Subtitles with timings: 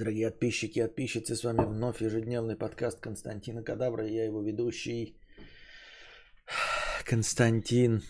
[0.00, 1.36] дорогие подписчики и подписчицы.
[1.36, 4.06] С вами вновь ежедневный подкаст Константина Кадавра.
[4.06, 5.14] Я его ведущий
[7.04, 8.02] Константин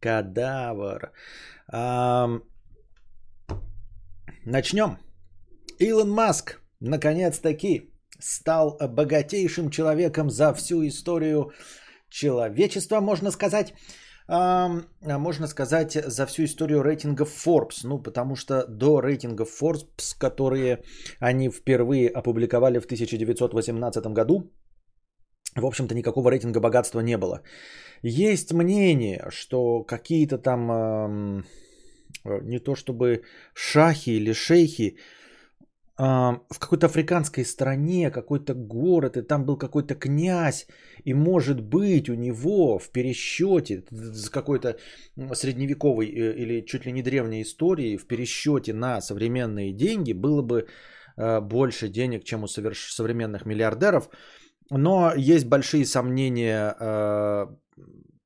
[0.00, 1.12] Кадавр.
[4.46, 4.98] Начнем.
[5.78, 11.52] Илон Маск наконец-таки стал богатейшим человеком за всю историю
[12.08, 13.74] человечества, можно сказать
[14.28, 17.84] можно сказать, за всю историю рейтингов Forbes.
[17.84, 20.82] Ну, потому что до рейтингов Forbes, которые
[21.20, 24.50] они впервые опубликовали в 1918 году,
[25.54, 27.42] в общем-то, никакого рейтинга богатства не было.
[28.02, 31.44] Есть мнение, что какие-то там,
[32.24, 33.22] не то чтобы
[33.54, 34.98] шахи или шейхи,
[35.98, 40.66] в какой-то африканской стране, какой-то город, и там был какой-то князь,
[41.04, 44.76] и может быть у него в пересчете с какой-то
[45.32, 50.66] средневековой э, или чуть ли не древней истории, в пересчете на современные деньги было бы
[51.16, 54.10] э, больше денег, чем у современных миллиардеров.
[54.68, 57.46] Но есть большие сомнения э,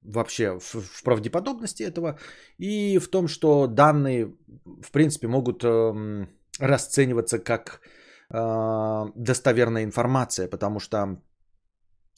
[0.02, 2.18] вообще в, в правдеподобности этого
[2.58, 4.34] и в том, что данные,
[4.64, 6.28] в принципе, могут эм,
[6.60, 7.80] расцениваться как
[8.30, 11.20] э, достоверная информация, потому что,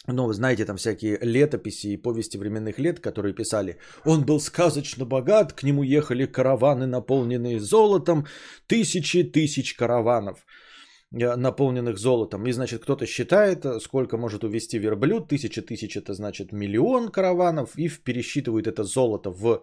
[0.06, 5.04] ну, вы знаете, там всякие летописи и повести временных лет, которые писали, он был сказочно
[5.04, 8.26] богат, к нему ехали караваны, наполненные золотом,
[8.66, 10.44] тысячи тысяч караванов
[11.12, 12.46] э, наполненных золотом.
[12.46, 15.28] И, значит, кто-то считает, сколько может увести верблюд.
[15.28, 17.78] Тысяча тысяч это значит миллион караванов.
[17.78, 19.62] И пересчитывают это золото в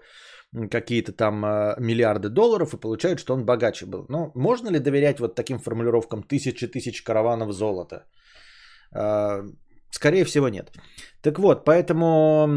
[0.71, 4.05] какие-то там а, миллиарды долларов и получают, что он богаче был.
[4.09, 8.05] Но можно ли доверять вот таким формулировкам тысячи тысяч караванов золота?
[8.91, 9.43] А,
[9.91, 10.71] скорее всего нет.
[11.21, 12.47] Так вот, поэтому,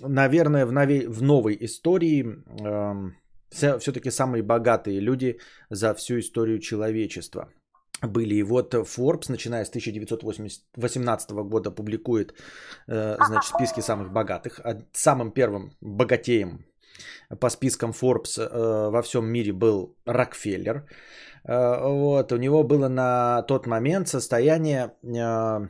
[0.00, 2.24] наверное, в, новей, в новой истории
[3.50, 5.38] все-таки самые богатые люди
[5.70, 7.48] за всю историю человечества
[8.02, 8.34] были.
[8.34, 12.34] И вот Forbes, начиная с 1918 года, публикует
[12.88, 14.60] э, значит, списки самых богатых.
[14.92, 16.64] Самым первым богатеем
[17.40, 20.86] по спискам Forbes э, во всем мире был Рокфеллер.
[21.44, 25.68] Э, вот, у него было на тот момент состояние э,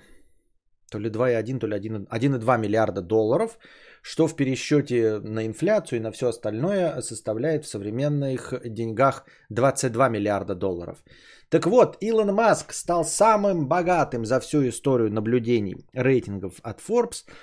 [0.90, 3.58] то ли 2,1, то ли 1,2 миллиарда долларов,
[4.02, 10.54] что в пересчете на инфляцию и на все остальное составляет в современных деньгах 22 миллиарда
[10.54, 11.02] долларов.
[11.48, 17.24] Так вот, Илон Маск стал самым богатым за всю историю наблюдений рейтингов от Forbes–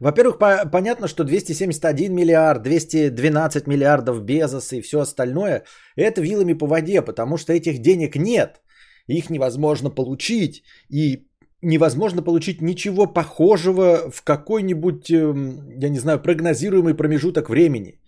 [0.00, 5.64] Во-первых, по- понятно, что 271 миллиард, 212 миллиардов Безоса и все остальное–
[5.96, 8.62] это вилами по воде, потому что этих денег нет.
[9.08, 10.62] Их невозможно получить.
[10.88, 11.27] И
[11.62, 18.00] невозможно получить ничего похожего в какой-нибудь, эм, я не знаю, прогнозируемый промежуток времени.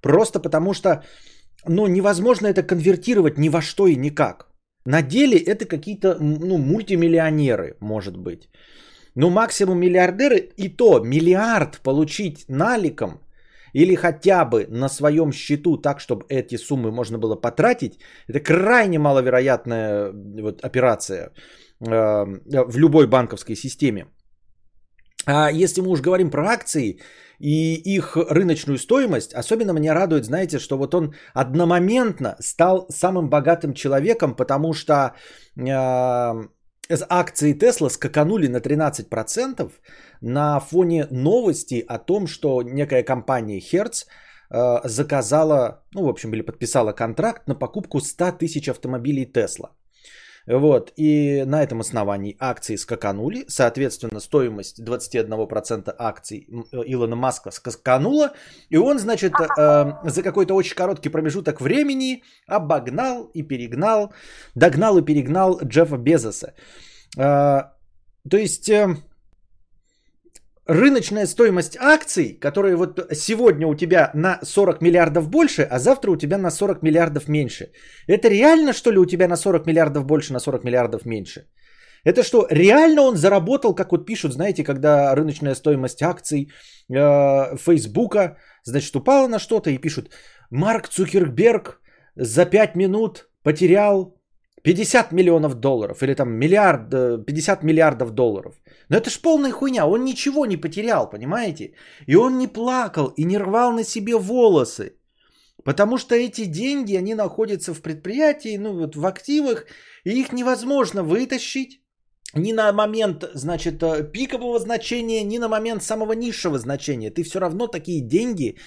[0.00, 1.04] Просто потому что
[1.66, 4.48] ну, невозможно это конвертировать ни во что и никак.
[4.84, 8.48] На деле это какие-то ну, мультимиллионеры, может быть.
[9.14, 13.20] Ну, максимум миллиардеры, и то миллиард получить наликом
[13.72, 18.98] или хотя бы на своем счету так, чтобы эти суммы можно было потратить, это крайне
[18.98, 20.12] маловероятная
[20.42, 21.32] вот, операция
[21.80, 24.06] в любой банковской системе.
[25.26, 27.00] А если мы уж говорим про акции
[27.38, 33.74] и их рыночную стоимость, особенно меня радует, знаете, что вот он одномоментно стал самым богатым
[33.74, 34.94] человеком, потому что
[35.56, 35.62] э,
[37.08, 39.70] акции Тесла скаканули на 13%
[40.20, 44.06] на фоне новости о том, что некая компания Hertz
[44.50, 49.77] э, заказала, ну, в общем, или подписала контракт на покупку 100 тысяч автомобилей Тесла.
[50.48, 58.32] Вот, и на этом основании акции скаканули, соответственно, стоимость 21% акций Илона Маска скаканула,
[58.70, 64.14] и он, значит, э, за какой-то очень короткий промежуток времени обогнал и перегнал,
[64.54, 66.54] догнал и перегнал Джеффа Безоса.
[67.18, 67.64] Э,
[68.30, 68.70] то есть...
[68.70, 68.96] Э,
[70.68, 76.16] рыночная стоимость акций, которые вот сегодня у тебя на 40 миллиардов больше, а завтра у
[76.16, 77.72] тебя на 40 миллиардов меньше.
[78.06, 81.46] Это реально, что ли, у тебя на 40 миллиардов больше, на 40 миллиардов меньше?
[82.04, 86.48] Это что, реально он заработал, как вот пишут, знаете, когда рыночная стоимость акций
[86.90, 90.10] э, Фейсбука, значит, упала на что-то и пишут,
[90.50, 91.80] Марк Цукерберг
[92.14, 94.17] за 5 минут потерял
[94.62, 96.90] 50 миллионов долларов или там миллиард,
[97.24, 98.54] 50 миллиардов долларов.
[98.88, 101.72] Но это ж полная хуйня, он ничего не потерял, понимаете?
[102.06, 104.94] И он не плакал и не рвал на себе волосы.
[105.64, 109.66] Потому что эти деньги, они находятся в предприятии, ну вот в активах,
[110.04, 111.82] и их невозможно вытащить
[112.34, 117.10] ни на момент, значит, э, пикового значения, ни на момент самого низшего значения.
[117.10, 118.58] Ты все равно такие деньги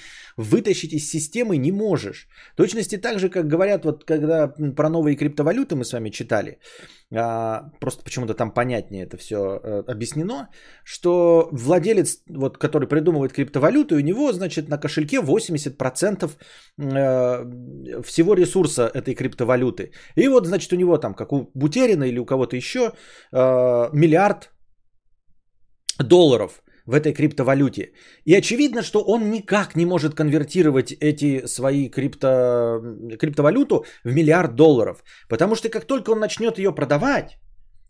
[0.42, 2.28] вытащить из системы не можешь.
[2.56, 6.60] Точности так же, как говорят, вот когда про новые криптовалюты мы с вами читали,
[7.14, 10.50] а, просто почему-то там понятнее это все а, объяснено,
[10.84, 16.32] что владелец, вот, который придумывает криптовалюту, у него, значит, на кошельке 80%
[16.80, 19.92] а, всего ресурса этой криптовалюты.
[20.16, 22.94] И вот, значит, у него там, как у Бутерина или у кого-то еще,
[23.32, 24.50] а, миллиард
[26.00, 27.94] долларов– в этой криптовалюте.
[28.26, 32.82] И очевидно, что он никак не может конвертировать эти свои крипто...
[33.20, 35.04] криптовалюту в миллиард долларов.
[35.30, 37.38] Потому что как только он начнет ее продавать,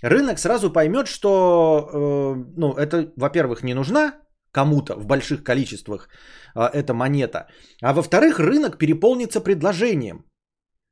[0.04, 4.14] рынок сразу поймет, что э, ну, это, во-первых, не нужна
[4.52, 6.08] кому-то в больших количествах
[6.56, 7.48] э, эта монета.
[7.82, 10.26] А во-вторых, рынок переполнится предложением.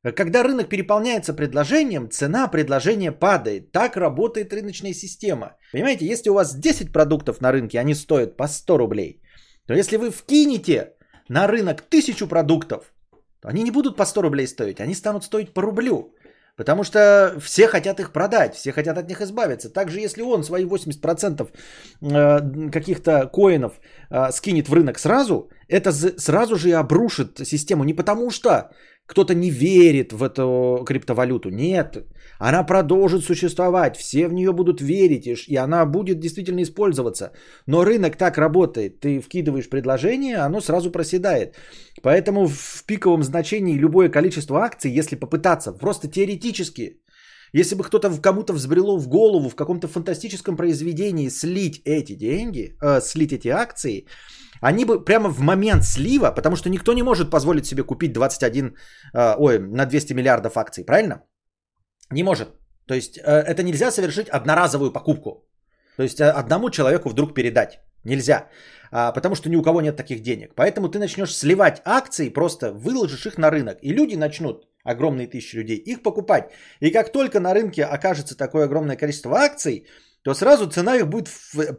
[0.01, 3.72] Когда рынок переполняется предложением, цена предложения падает.
[3.72, 5.57] Так работает рыночная система.
[5.74, 9.22] Понимаете, если у вас 10 продуктов на рынке, они стоят по 100 рублей,
[9.68, 10.94] то если вы вкинете
[11.28, 12.94] на рынок 1000 продуктов,
[13.42, 16.16] то они не будут по 100 рублей стоить, они станут стоить по рублю.
[16.56, 19.69] Потому что все хотят их продать, все хотят от них избавиться.
[19.69, 21.48] Также если он свои 80%
[22.01, 23.80] э, каких-то коинов
[24.10, 27.86] э, скинет в рынок сразу, это сразу же и обрушит систему.
[27.86, 28.72] Не потому что
[29.10, 31.50] кто-то не верит в эту криптовалюту.
[31.50, 31.98] Нет,
[32.40, 37.32] она продолжит существовать, все в нее будут верить, и она будет действительно использоваться.
[37.68, 41.56] Но рынок так работает, ты вкидываешь предложение, оно сразу проседает.
[42.04, 47.02] Поэтому в пиковом значении любое количество акций, если попытаться, просто теоретически,
[47.54, 53.01] если бы кто-то кому-то взбрело в голову в каком-то фантастическом произведении слить эти деньги, э,
[53.01, 54.06] слить эти акции,
[54.62, 58.75] они бы прямо в момент слива, потому что никто не может позволить себе купить 21,
[59.13, 61.22] э, ой, на 200 миллиардов акций, правильно?
[62.12, 62.50] Не может.
[62.86, 65.48] То есть э, это нельзя совершить одноразовую покупку.
[65.98, 67.80] То есть э, одному человеку вдруг передать.
[68.06, 68.48] Нельзя.
[68.92, 70.56] А, потому что ни у кого нет таких денег.
[70.56, 73.78] Поэтому ты начнешь сливать акции, просто выложишь их на рынок.
[73.82, 76.51] И люди начнут, огромные тысячи людей, их покупать.
[76.80, 79.86] И как только на рынке окажется такое огромное количество акций,
[80.24, 81.30] то сразу цена их будет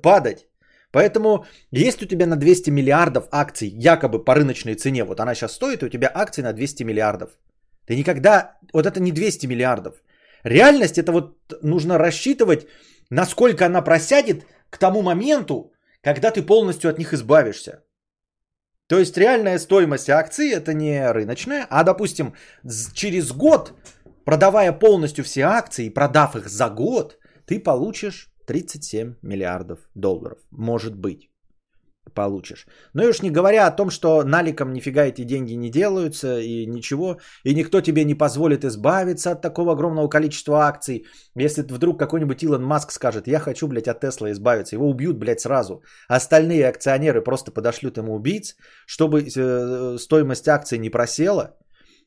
[0.02, 0.46] падать.
[0.92, 5.52] Поэтому есть у тебя на 200 миллиардов акций, якобы по рыночной цене, вот она сейчас
[5.52, 7.30] стоит, и у тебя акции на 200 миллиардов.
[7.86, 9.94] Ты никогда, вот это не 200 миллиардов.
[10.44, 12.66] Реальность это вот нужно рассчитывать,
[13.10, 17.82] насколько она просядет к тому моменту, когда ты полностью от них избавишься.
[18.86, 22.34] То есть реальная стоимость акций это не рыночная, а допустим
[22.94, 23.74] через год,
[24.24, 30.38] продавая полностью все акции, продав их за год, ты получишь 37 миллиардов долларов.
[30.50, 31.30] Может быть
[32.14, 32.66] получишь.
[32.94, 36.66] Ну и уж не говоря о том, что наликом нифига эти деньги не делаются и
[36.66, 41.06] ничего, и никто тебе не позволит избавиться от такого огромного количества акций.
[41.36, 45.40] Если вдруг какой-нибудь Илон Маск скажет, я хочу, блядь, от Тесла избавиться, его убьют, блядь,
[45.40, 45.82] сразу.
[46.08, 48.56] Остальные акционеры просто подошлют ему убийц,
[48.86, 51.56] чтобы э, стоимость акций не просела,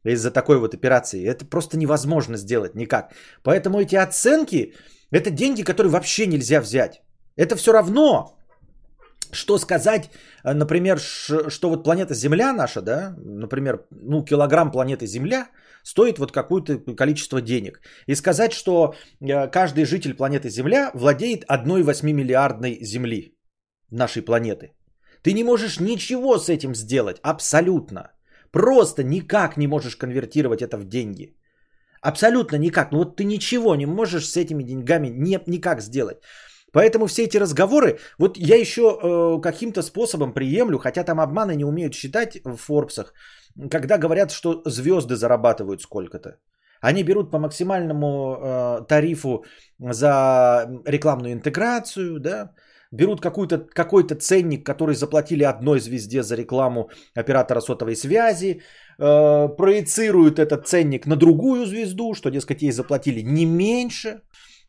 [0.05, 1.25] из-за такой вот операции.
[1.25, 3.13] Это просто невозможно сделать никак.
[3.41, 4.73] Поэтому эти оценки,
[5.13, 7.01] это деньги, которые вообще нельзя взять.
[7.37, 8.37] Это все равно,
[9.31, 10.09] что сказать,
[10.43, 15.47] э, например, что вот планета Земля наша, да, например, ну, килограмм планеты Земля
[15.83, 17.79] стоит вот какое-то количество денег.
[18.07, 23.37] И сказать, что э, каждый житель планеты Земля владеет 1,8 миллиардной Земли
[23.91, 24.73] нашей планеты.
[25.21, 28.11] Ты не можешь ничего с этим сделать, абсолютно.
[28.51, 31.35] Просто никак не можешь конвертировать это в деньги.
[32.03, 32.91] Абсолютно никак.
[32.91, 36.17] Ну вот ты ничего не можешь с этими деньгами не, никак сделать.
[36.73, 41.65] Поэтому все эти разговоры, вот я еще э, каким-то способом приемлю, хотя там обманы не
[41.65, 43.13] умеют считать в Форбсах,
[43.71, 46.39] когда говорят, что звезды зарабатывают сколько-то.
[46.81, 49.45] Они берут по максимальному э, тарифу
[49.79, 52.51] за рекламную интеграцию, да,
[52.91, 58.61] берут какой-то какой ценник, который заплатили одной звезде за рекламу оператора сотовой связи,
[58.99, 64.21] э, проецируют этот ценник на другую звезду, что, дескать, ей заплатили не меньше.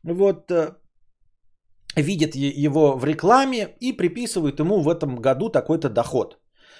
[0.02, 0.74] Вот, э,
[1.96, 6.38] видят его в рекламе и приписывают ему в этом году такой-то доход.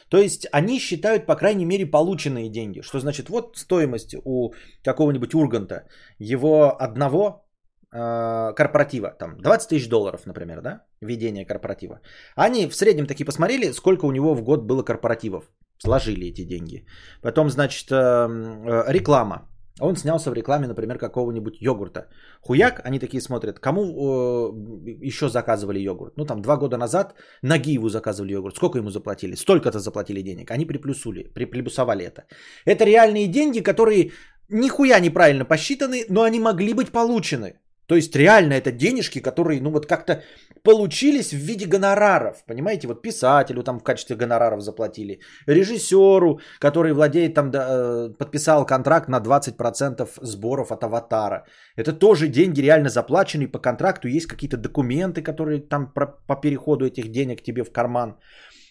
[0.09, 2.83] То есть они считают, по крайней мере, полученные деньги.
[2.83, 5.87] Что значит, вот стоимость у какого-нибудь Урганта,
[6.19, 7.47] его одного
[7.93, 12.01] э, корпоратива, там 20 тысяч долларов, например, да, ведение корпоратива.
[12.37, 15.51] Они в среднем таки посмотрели, сколько у него в год было корпоративов.
[15.85, 16.87] Сложили эти деньги.
[17.23, 19.49] Потом, значит, э, э, реклама.
[19.81, 22.07] Он снялся в рекламе, например, какого-нибудь йогурта.
[22.41, 26.17] Хуяк, они такие смотрят, кому э, еще заказывали йогурт?
[26.17, 28.57] Ну, там, два года назад Нагиеву заказывали йогурт.
[28.57, 29.35] Сколько ему заплатили?
[29.35, 30.51] Столько-то заплатили денег.
[30.51, 32.23] Они приплюсули, приплюсовали это.
[32.67, 34.13] Это реальные деньги, которые
[34.49, 37.55] нихуя неправильно посчитаны, но они могли быть получены.
[37.87, 40.23] То есть реально это денежки, которые, ну вот как-то
[40.63, 42.45] получились в виде гонораров.
[42.47, 48.67] Понимаете, вот писателю там в качестве гонораров заплатили, режиссеру, который владеет там, да, э, подписал
[48.67, 51.45] контракт на 20% сборов от аватара.
[51.77, 56.87] Это тоже деньги реально заплаченные по контракту, есть какие-то документы, которые там про, по переходу
[56.87, 58.17] этих денег тебе в карман.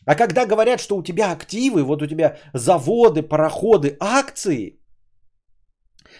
[0.05, 4.79] А когда говорят, что у тебя активы, вот у тебя заводы, пароходы, акции–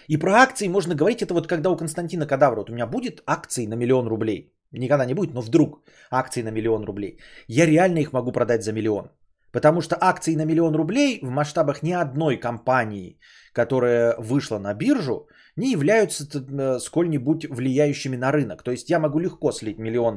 [0.08, 3.24] и про акции можно говорить, это вот когда у Константина Кадавра, вот у меня будет
[3.26, 4.54] акции на миллион рублей.
[4.72, 7.20] Никогда не будет, но вдруг акции на миллион рублей.
[7.48, 9.12] Я реально их могу продать за миллион.
[9.52, 13.20] Потому что акции на миллион рублей в масштабах ни одной компании,
[13.54, 18.64] которая вышла на биржу, не являются э, сколь-нибудь влияющими на рынок.
[18.64, 20.16] То есть я могу легко слить миллион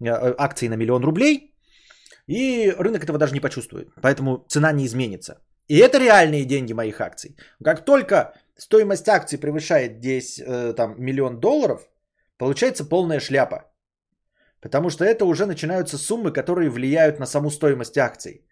[0.00, 1.52] э, э, акций на миллион рублей,
[2.28, 3.88] и рынок этого даже не почувствует.
[4.00, 5.40] Поэтому цена не изменится.
[5.68, 7.36] И это реальные деньги моих акций.
[7.64, 11.80] Как только стоимость акций превышает 10 э, там, миллион долларов,
[12.38, 13.56] получается полная шляпа.
[14.60, 18.42] Потому что это уже начинаются суммы, которые влияют на саму стоимость акций.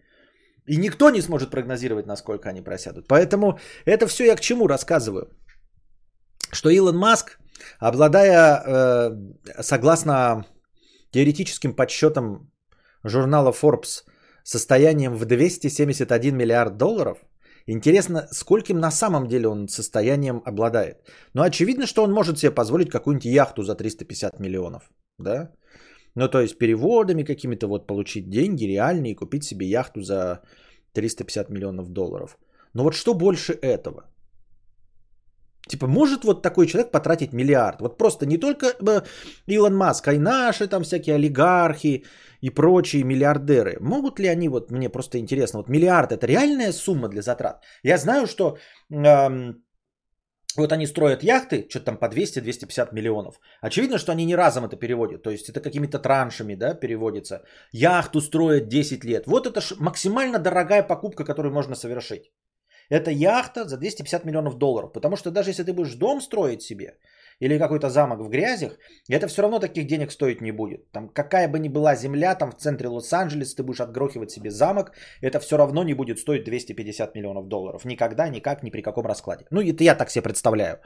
[0.66, 3.08] И никто не сможет прогнозировать, насколько они просядут.
[3.08, 5.28] Поэтому это все я к чему рассказываю.
[6.52, 7.38] Что Илон Маск,
[7.78, 10.44] обладая, э, согласно
[11.11, 12.50] теоретическим подсчетам
[13.02, 14.04] журнала Forbes,
[14.42, 17.18] состоянием в 271 миллиард долларов–
[17.66, 20.97] Интересно, скольким на самом деле он состоянием обладает.
[21.33, 24.90] Но очевидно, что он может себе позволить какую-нибудь яхту за 350 миллионов.
[25.18, 25.50] Да?
[26.14, 30.42] Ну, то есть переводами какими-то вот получить деньги реальные и купить себе яхту за
[30.92, 32.38] 350 миллионов долларов.
[32.75, 34.04] Но вот что больше этого?
[35.68, 37.80] Типа, может вот такой человек потратить миллиард?
[37.80, 39.02] Вот просто не только э,
[39.47, 42.04] Илон Маск, а и наши там всякие олигархи,
[42.42, 47.09] и прочие миллиардеры, могут ли они, вот мне просто интересно, вот миллиард это реальная сумма
[47.09, 47.62] для затрат?
[47.83, 48.59] Я знаю, что
[48.90, 49.64] эм,
[50.56, 53.40] вот они строят яхты, что-то там по 200-250 миллионов.
[53.62, 57.42] Очевидно, что они не разом это переводят, то есть это какими-то траншами, да, переводится.
[57.73, 59.26] Яхту строят 10 лет.
[59.26, 62.30] Вот это максимально дорогая покупка, которую можно совершить.
[62.90, 66.96] Это яхта за 250 миллионов долларов, потому что даже если ты будешь дом строить себе,
[67.40, 70.90] или какой-то замок в грязях, это все равно таких денег стоить не будет.
[70.92, 74.92] Там какая бы ни была земля, там в центре Лос-Анджелеса ты будешь отгрохивать себе замок,
[75.20, 77.84] это все равно не будет стоить 250 миллионов долларов.
[77.84, 79.46] Никогда, никак, ни при каком раскладе.
[79.50, 80.78] Ну, это я так себе представляю.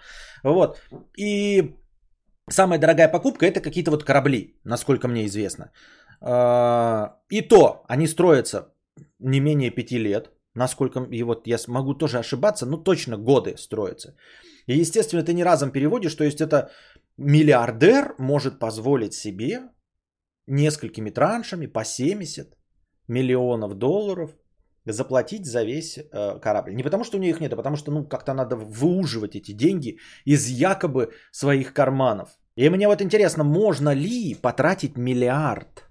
[0.43, 0.81] Вот.
[1.19, 1.77] И
[2.51, 5.71] самая дорогая покупка это какие-то вот корабли, насколько мне известно.
[6.21, 8.73] А, и то они строятся
[9.19, 14.15] не менее пяти лет, насколько и вот я могу тоже ошибаться, но точно годы строятся.
[14.67, 16.71] И, естественно, ты не разом переводишь, то есть это
[17.17, 19.61] миллиардер может позволить себе
[20.47, 22.57] несколькими траншами по 70
[23.09, 24.31] миллионов долларов
[24.93, 26.75] заплатить за весь э, корабль.
[26.75, 29.53] Не потому, что у них их нет, а потому что ну, как-то надо выуживать эти
[29.53, 32.29] деньги из якобы своих карманов.
[32.57, 35.88] И мне вот интересно, можно ли потратить миллиард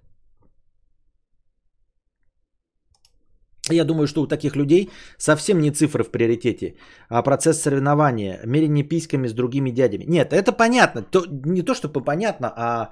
[3.74, 6.76] Я думаю, что у таких людей совсем не цифры в приоритете,
[7.10, 10.06] а процесс соревнования, мерение письками с другими дядями.
[10.08, 11.02] Нет, это понятно.
[11.02, 12.90] То, не то, чтобы понятно, а,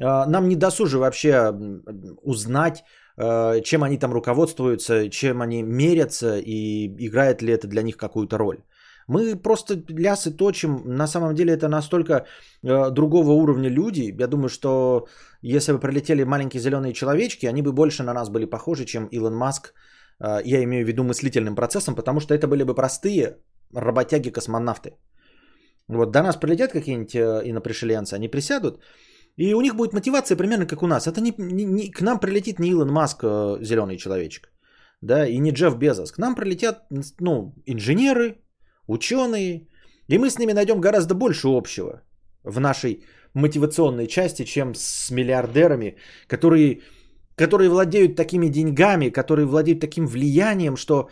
[0.00, 1.52] а нам не досужи вообще
[2.22, 2.84] узнать,
[3.16, 8.38] а, чем они там руководствуются, чем они мерятся и играет ли это для них какую-то
[8.38, 8.58] роль.
[9.06, 10.82] Мы просто лясы точим.
[10.84, 12.24] На самом деле это настолько
[12.62, 14.14] э, другого уровня люди.
[14.18, 15.06] Я думаю, что
[15.42, 19.36] если бы прилетели маленькие зеленые человечки, они бы больше на нас были похожи, чем Илон
[19.36, 19.74] Маск.
[20.20, 23.38] Э, я имею в виду мыслительным процессом, потому что это были бы простые
[23.74, 24.90] работяги-космонавты.
[25.88, 28.80] Вот до нас прилетят какие-нибудь э, инопришеленцы, они присядут,
[29.36, 31.06] и у них будет мотивация примерно как у нас.
[31.06, 34.52] Это не, не, не, к нам прилетит не Илон Маск, э, зеленый человечек,
[35.02, 36.12] да, и не Джефф Безос.
[36.12, 36.84] К нам прилетят,
[37.20, 38.36] ну, инженеры,
[38.86, 39.68] ученые,
[40.08, 42.02] и мы с ними найдем гораздо больше общего
[42.44, 43.04] в нашей
[43.34, 45.96] мотивационной части, чем с миллиардерами,
[46.28, 46.82] которые,
[47.36, 51.08] которые владеют такими деньгами, которые владеют таким влиянием, что,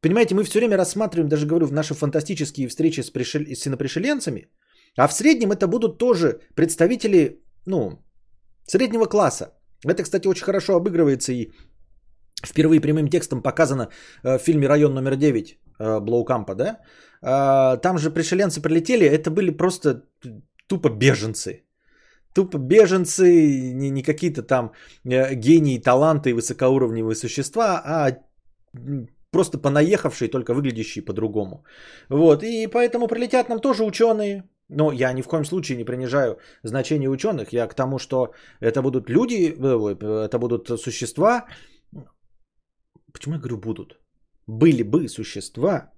[0.00, 3.54] понимаете, мы все время рассматриваем, даже говорю, в наши фантастические встречи с, пришель...
[3.54, 4.48] с инопришеленцами,
[4.96, 7.98] а в среднем это будут тоже представители, ну,
[8.66, 9.54] среднего класса.
[9.84, 11.50] Это, кстати, очень хорошо обыгрывается и
[12.44, 13.88] впервые прямым текстом показано
[14.22, 16.78] э, в фильме «Район номер 9» э, Блоукампа, да?
[17.22, 20.04] А, там же пришеленцы прилетели, это были просто
[20.68, 21.64] тупо беженцы.
[22.34, 24.72] Тупо беженцы, не, не какие-то там
[25.04, 28.18] э, гении, таланты и высокоуровневые существа, а
[29.30, 31.64] просто понаехавшие, только выглядящие по-другому.
[32.08, 34.42] Вот, и поэтому прилетят нам тоже ученые.
[34.70, 37.52] Но я ни в коем случае не принижаю значение ученых.
[37.52, 41.46] Я к тому, что это будут люди, э, это будут существа.
[43.12, 43.98] Почему я говорю будут?
[44.46, 45.90] Были бы существа,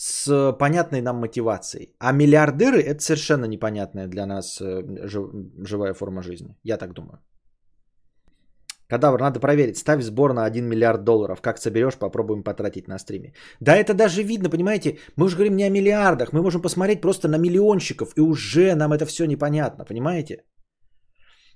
[0.00, 1.94] с понятной нам мотивацией.
[1.98, 4.82] А миллиардеры это совершенно непонятная для нас э,
[5.64, 6.56] живая форма жизни.
[6.62, 7.18] Я так думаю.
[8.88, 9.76] Кадавр, надо проверить.
[9.76, 11.40] Ставь сбор на 1 миллиард долларов.
[11.40, 13.32] Как соберешь, попробуем потратить на стриме.
[13.60, 14.98] Да это даже видно, понимаете?
[15.16, 16.32] Мы уже говорим не о миллиардах.
[16.32, 18.12] Мы можем посмотреть просто на миллионщиков.
[18.16, 20.44] И уже нам это все непонятно, понимаете?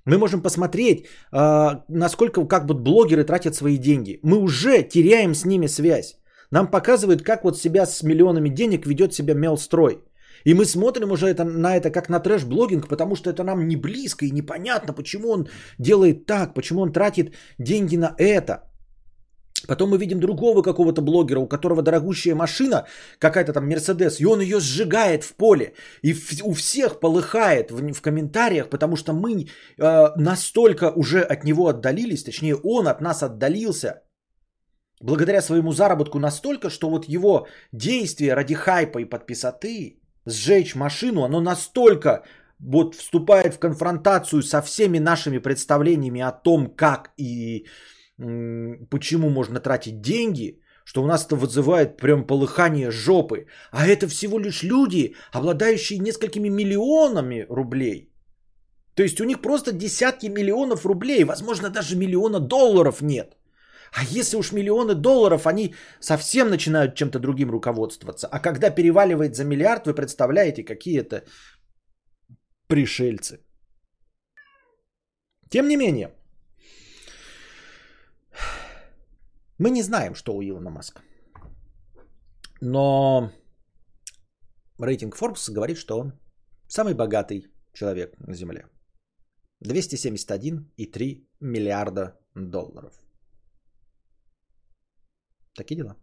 [0.05, 4.19] Мы можем посмотреть, э, насколько как бы блогеры тратят свои деньги.
[4.21, 6.22] Мы уже теряем с ними связь.
[6.51, 10.03] Нам показывают, как вот себя с миллионами денег ведет себя Мелстрой.
[10.45, 13.75] И мы смотрим уже это, на это как на трэш-блогинг, потому что это нам не
[13.75, 15.47] близко и непонятно, почему он
[15.79, 18.69] делает так, почему он тратит деньги на это.
[19.67, 22.85] Потом мы видим другого какого-то блогера, у которого дорогущая машина,
[23.19, 25.73] какая-то там Мерседес, и он ее сжигает в поле.
[26.01, 31.67] И у всех полыхает в, в комментариях, потому что мы э, настолько уже от него
[31.67, 34.01] отдалились, точнее он от нас отдалился,
[35.03, 41.41] благодаря своему заработку настолько, что вот его действие ради хайпа и подписоты, сжечь машину, оно
[41.41, 42.23] настолько
[42.59, 47.65] вот вступает в конфронтацию со всеми нашими представлениями о том, как и
[48.89, 53.47] почему можно тратить деньги, что у нас это вызывает прям полыхание жопы.
[53.71, 58.09] А это всего лишь люди, обладающие несколькими миллионами рублей.
[58.95, 63.35] То есть у них просто десятки миллионов рублей, возможно даже миллиона долларов нет–
[63.95, 68.27] а если уж миллионы долларов, они совсем начинают чем-то другим руководствоваться.
[68.27, 71.25] А когда переваливает за миллиард, вы представляете, какие это
[72.67, 73.39] пришельцы.
[75.49, 76.09] Тем не менее,
[79.59, 81.01] мы не знаем, что у Илона Маска.
[82.61, 83.31] Но
[84.79, 86.13] рейтинг Forbes говорит, что он
[86.67, 88.65] самый богатый человек на Земле.
[89.63, 93.02] 271,3 миллиарда долларов.
[95.55, 95.95] Такие дела.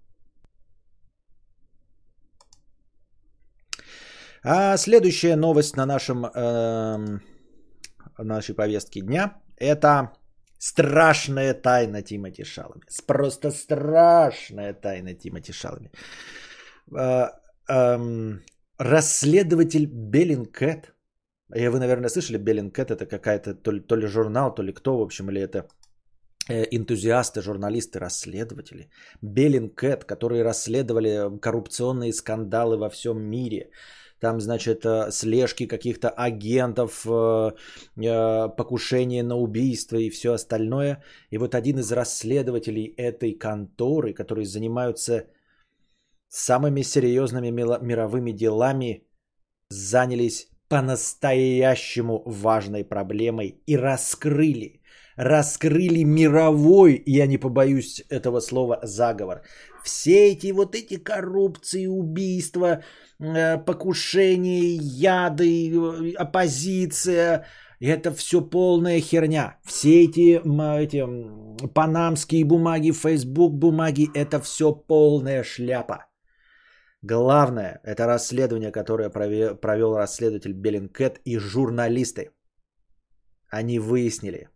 [4.42, 7.18] А следующая новость на нашем, э,
[8.18, 10.12] нашей повестке дня– это
[10.58, 12.82] страшная тайна Тимати Шалами.
[13.06, 15.90] Просто страшная тайна Тимати Шалами.
[16.96, 17.28] Э,
[17.68, 18.38] э,
[18.78, 20.94] расследователь Bellingcat.
[21.48, 25.02] Вы, наверное, слышали, Беллинкет– это какая-то то ли, то ли журнал, то ли кто, в
[25.02, 25.68] общем, или это
[26.48, 28.90] энтузиасты, журналисты, расследователи.
[29.22, 33.70] Bellingcat, которые расследовали коррупционные скандалы во всем мире.
[34.20, 37.53] Там, значит, э, слежки каких-то агентов, э,
[38.57, 41.03] покушение на убийство и все остальное.
[41.31, 45.26] И вот один из расследователей этой конторы, которые занимаются
[46.29, 49.07] самыми серьезными мировыми делами,
[49.70, 54.79] занялись по-настоящему важной проблемой и раскрыли
[55.20, 59.42] раскрыли мировой, я не побоюсь этого слова, заговор.
[59.85, 62.83] Все эти вот эти коррупции, убийства,
[63.18, 67.44] э, покушения, яды, э, оппозиция,
[67.80, 69.59] это все полная херня.
[69.64, 70.40] Все эти,
[70.83, 71.04] эти
[71.74, 76.06] панамские бумаги, Facebook бумаги, это все полная шляпа.
[77.02, 82.30] Главное, это расследование, которое провел расследователь Bellingcat и журналисты.
[83.48, 84.48] Они выяснили,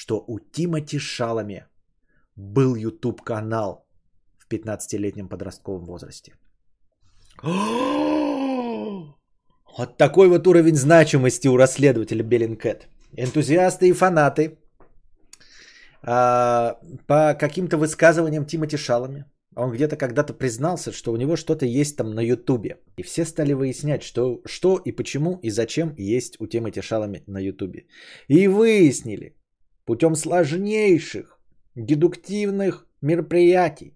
[0.00, 1.66] что у Тимоти Шаламе
[2.36, 3.86] был YouTube канал
[4.38, 6.32] в 15-летнем подростковом возрасте.
[9.78, 12.88] Вот такой вот уровень значимости у расследователя Bellingcat.
[13.12, 14.58] Энтузиасты и фанаты
[16.02, 19.24] а, по каким-то высказываниям Тимати Шалами.
[19.56, 22.76] Он где-то когда-то признался, что у него что-то есть там на Ютубе.
[22.96, 27.38] И все стали выяснять, что, что и почему и зачем есть у Тимати Шалами на
[27.38, 27.86] Ютубе.
[28.28, 29.39] И выяснили
[29.84, 31.38] путем сложнейших
[31.74, 33.94] дедуктивных мероприятий.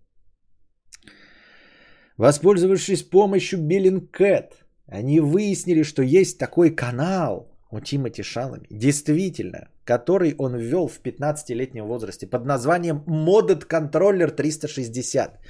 [2.17, 4.53] Воспользовавшись помощью Billingcat,
[4.87, 11.87] они выяснили, что есть такой канал у Тимати Шалами, действительно, который он ввел в 15-летнем
[11.87, 15.41] возрасте под названием Modded Controller 360.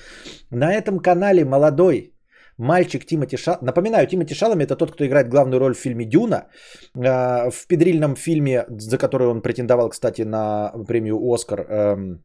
[0.51, 2.14] На этом канале молодой
[2.59, 3.59] мальчик Тимати Шал...
[3.63, 6.49] Напоминаю, Тимати Шалами это тот, кто играет главную роль в фильме «Дюна».
[6.97, 12.25] А, в педрильном фильме, за который он претендовал, кстати, на премию «Оскар», эм,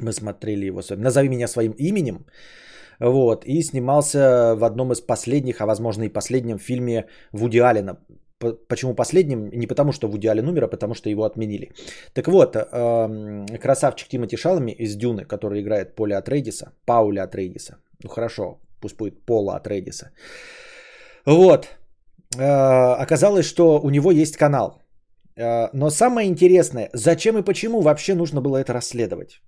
[0.00, 2.26] мы смотрели его, «Назови меня своим именем»,
[3.00, 7.98] вот, и снимался в одном из последних, а возможно и последнем фильме Вуди Аллена.
[8.68, 9.50] Почему последним?
[9.52, 11.72] Не потому, что Вуди Аллен умер, а потому, что его отменили.
[12.12, 17.78] Так вот, эм, красавчик Тимоти Шаламе из Дюны, который играет Поля Атрейдиса, Пауля Атрейдиса.
[18.02, 20.10] Ну хорошо, пусть будет Пола Атрейдиса.
[21.26, 21.68] Вот.
[22.38, 24.82] Э, оказалось, что у него есть канал.
[25.36, 29.40] Э, но самое интересное, зачем и почему вообще нужно было это расследовать?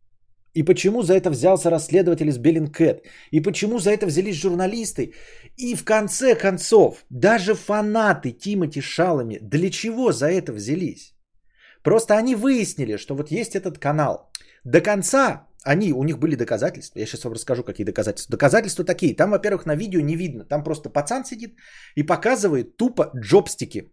[0.55, 3.05] И почему за это взялся расследователь из Bellingcat?
[3.33, 5.13] И почему за это взялись журналисты?
[5.59, 11.15] И в конце концов, даже фанаты Тимоти Шаламе для чего за это взялись?
[11.83, 14.31] Просто они выяснили, что вот есть этот канал.
[14.65, 17.01] До конца они, у них были доказательства.
[17.01, 18.33] Я сейчас вам расскажу, какие доказательства.
[18.33, 19.17] Доказательства такие.
[19.17, 20.45] Там, во-первых, на видео не видно.
[20.45, 21.57] Там просто пацан сидит
[21.97, 23.93] и показывает тупо джобстики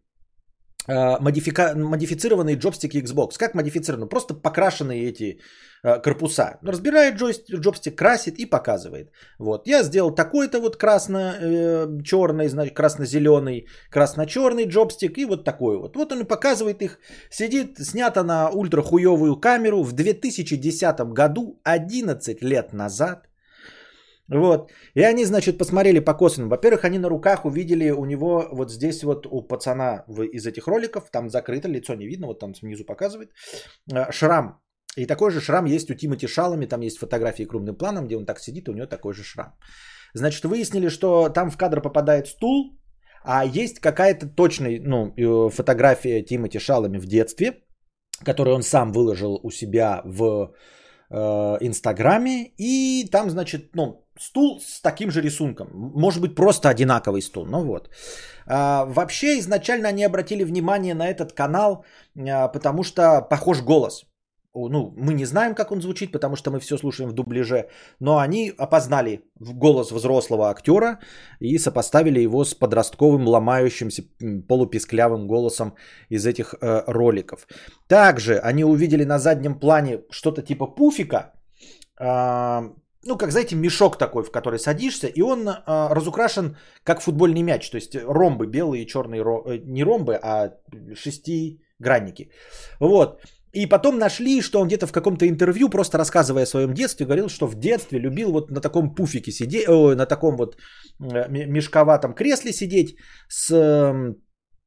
[0.88, 1.74] модифика...
[1.76, 3.38] модифицированные джобстики Xbox.
[3.38, 4.10] Как модифицированные?
[4.10, 5.39] Просто покрашенные эти
[5.84, 6.60] э, корпуса.
[6.62, 9.12] Разбирает джойстик, джобстик, красит и показывает.
[9.39, 9.67] Вот.
[9.67, 15.96] Я сделал такой-то вот красно-черный, э, значит, красно-зеленый, красно-черный джобстик и вот такой вот.
[15.96, 17.00] Вот он и показывает их.
[17.30, 23.28] Сидит, снято на ультрахуевую камеру в 2010 году, 11 лет назад.
[24.29, 24.71] Вот.
[24.95, 26.49] И они, значит, посмотрели по косвенным.
[26.49, 31.09] Во-первых, они на руках увидели у него вот здесь вот у пацана из этих роликов,
[31.12, 33.31] там закрыто, лицо не видно, вот там снизу показывает,
[33.91, 34.62] э, шрам.
[34.95, 38.25] И такой же шрам есть у Тимати Шалами, там есть фотографии крупным планом, где он
[38.25, 39.53] так сидит, у него такой же шрам.
[40.13, 42.79] Значит, выяснили, что там в кадр попадает стул,
[43.23, 47.63] а есть какая-то точная ну, э, фотография Тимати Шалами в детстве,
[48.23, 50.53] которую он сам выложил у себя в
[51.09, 51.17] э,
[51.62, 52.51] Инстаграме.
[52.57, 55.67] И там, значит, ну, стул с таким же рисунком.
[55.73, 57.45] Может быть, просто одинаковый стул.
[57.45, 57.89] Ну вот.
[58.47, 61.86] А, вообще, изначально они обратили внимание на этот канал,
[62.17, 64.05] а, потому что похож голос.
[64.55, 68.17] Ну, мы не знаем, как он звучит, потому что мы все слушаем в дубляже, но
[68.19, 70.99] они опознали голос взрослого актера
[71.39, 74.03] и сопоставили его с подростковым ломающимся
[74.47, 75.73] полуписклявым голосом
[76.09, 77.47] из этих э, роликов.
[77.88, 81.33] Также они увидели на заднем плане что-то типа пуфика,
[81.99, 82.62] э,
[83.05, 87.69] ну, как, знаете, мешок такой, в который садишься, и он а, разукрашен как футбольный мяч.
[87.69, 90.53] То есть ромбы белые и черные, э, не ромбы, а
[90.95, 92.31] шестигранники.
[92.79, 93.21] Вот.
[93.53, 97.29] И потом нашли, что он где-то в каком-то интервью, просто рассказывая о своем детстве, говорил,
[97.29, 100.55] что в детстве любил вот на таком пуфике сидеть, о, на таком вот
[100.99, 102.95] э, мешковатом кресле сидеть
[103.27, 104.13] с э,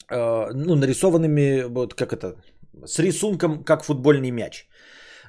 [0.09, 2.37] ну, нарисованными, вот как это,
[2.85, 4.69] с рисунком, как футбольный мяч.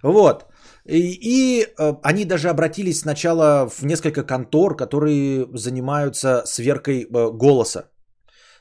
[0.04, 0.46] Вот.
[0.88, 7.90] И, и э, они даже обратились сначала в несколько контор, которые занимаются сверкой э, голоса.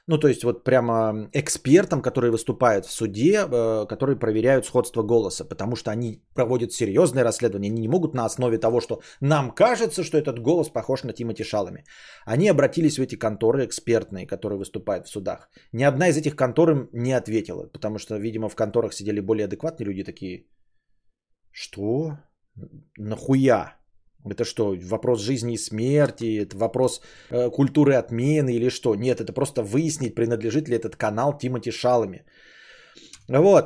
[0.08, 5.44] Ну, то есть вот прямо экспертам, которые выступают в суде, э, которые проверяют сходство голоса,
[5.44, 7.70] потому что они проводят серьезное расследование.
[7.70, 11.44] Они не могут на основе того, что нам кажется, что этот голос похож на Тимати
[11.44, 11.84] Шалами.
[12.24, 15.48] Они обратились в эти конторы экспертные, которые выступают в судах.
[15.72, 19.44] Ни одна из этих контор им не ответила, потому что, видимо, в конторах сидели более
[19.44, 20.46] адекватные люди такие.
[21.58, 22.18] Что?
[22.98, 23.76] Нахуя?
[24.30, 28.94] Это что, вопрос жизни и смерти, это вопрос э, культуры отмены или что?
[28.94, 32.24] Нет, это просто выяснить, принадлежит ли этот канал Тимати Шалами.
[33.28, 33.64] Вот.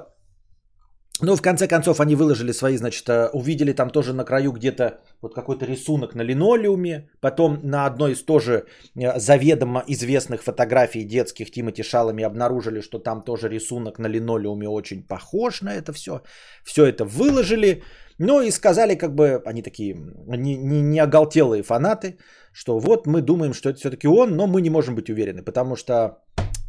[1.22, 5.00] Ну, в конце концов, они выложили свои, значит, э, увидели там тоже на краю где-то
[5.22, 7.10] вот какой-то рисунок на линолеуме.
[7.20, 8.64] Потом на одной из тоже
[8.96, 15.02] э, заведомо известных фотографий детских Тимати Шалами обнаружили, что там тоже рисунок на линолеуме очень
[15.02, 16.22] похож на это все.
[16.64, 17.82] Все это выложили.
[18.18, 22.16] Ну и сказали, как бы, они такие не, не, не оголтелые фанаты,
[22.52, 25.76] что вот мы думаем, что это все-таки он, но мы не можем быть уверены, потому
[25.76, 26.18] что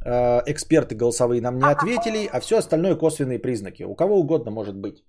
[0.03, 3.83] эксперты голосовые нам не ответили, а все остальное косвенные признаки.
[3.83, 5.03] У кого угодно может быть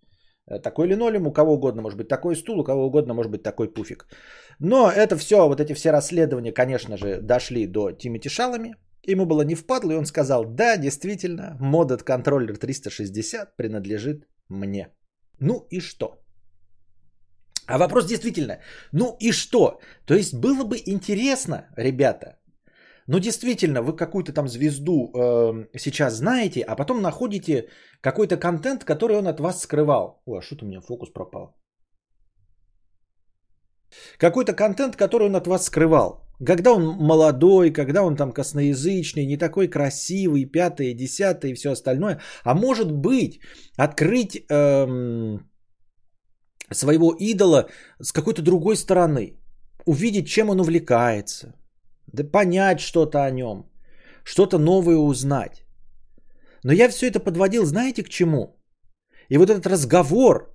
[0.47, 3.43] э, такой линолеум, у кого угодно может быть такой стул, у кого угодно может быть
[3.43, 4.07] такой пуфик.
[4.59, 8.75] Но это все, вот эти все расследования, конечно же, дошли до Тимати Шалами.
[9.05, 14.89] Ему было не впадло, и он сказал, да, действительно, модет контроллер 360 принадлежит мне.
[15.41, 16.23] Ну и что?
[17.67, 18.59] А вопрос действительно,
[18.93, 19.81] ну и что?
[20.07, 22.39] То есть было бы интересно, ребята,
[23.13, 27.69] ну, действительно, вы какую-то там звезду э, сейчас знаете, а потом находите
[28.01, 30.23] какой-то контент, который он от вас скрывал.
[30.25, 31.55] Ой, а что-то у меня фокус пропал.
[34.19, 36.27] Какой-то контент, который он от вас скрывал.
[36.47, 42.19] Когда он молодой, когда он там косноязычный, не такой красивый, пятое, десятое и все остальное.
[42.45, 43.41] А может быть,
[43.77, 45.51] открыть эм,
[46.71, 47.69] своего идола
[48.01, 49.39] с какой-то другой стороны.
[49.85, 51.55] Увидеть, чем он увлекается,
[52.07, 53.71] да понять что-то о нем,
[54.25, 55.65] что-то новое узнать.
[56.65, 58.57] Но я все это подводил, знаете, к чему?
[59.29, 60.55] И вот этот разговор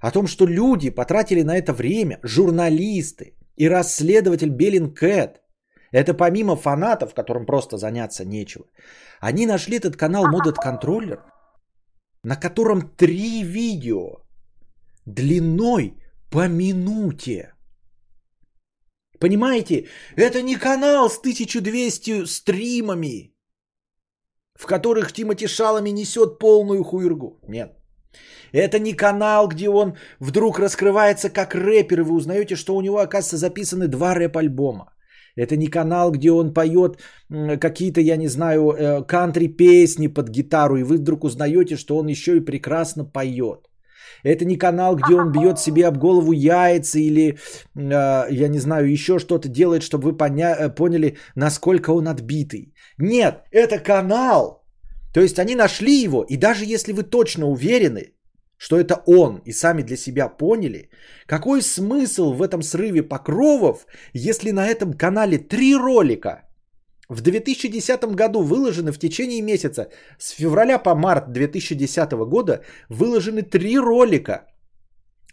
[0.00, 5.40] о том, что люди потратили на это время, журналисты и расследователь Белин Кэт,
[5.92, 8.66] это помимо фанатов, которым просто заняться нечего,
[9.20, 11.18] они нашли этот канал Modded Controller,
[12.22, 14.22] на котором три видео
[15.06, 15.94] длиной
[16.30, 17.54] по минуте.
[19.20, 23.34] Понимаете, это не канал с 1200 стримами,
[24.54, 27.40] в которых Тимати Шалами несет полную хуйргу.
[27.48, 27.72] Нет.
[28.52, 32.98] Это не канал, где он вдруг раскрывается как рэпер, и вы узнаете, что у него,
[32.98, 34.94] оказывается, записаны два рэп-альбома.
[35.36, 36.98] Это не канал, где он поет
[37.60, 42.36] какие-то, я не знаю, э, кантри-песни под гитару, и вы вдруг узнаете, что он еще
[42.36, 43.67] и прекрасно поет.
[44.22, 47.38] Это не канал, где он бьет себе об голову яйца или,
[47.76, 52.74] э, я не знаю, еще что-то делает, чтобы вы поня- э, поняли, насколько он отбитый.
[52.98, 54.64] Нет, это канал.
[55.14, 58.12] То есть они нашли его, и даже если вы точно уверены,
[58.58, 60.90] что это он, и сами для себя поняли,
[61.26, 66.42] какой смысл в этом срыве покровов, если на этом канале три ролика–
[67.08, 73.78] в 2010 году выложены в течение месяца, с февраля по март 2010 года, выложены три
[73.78, 74.46] ролика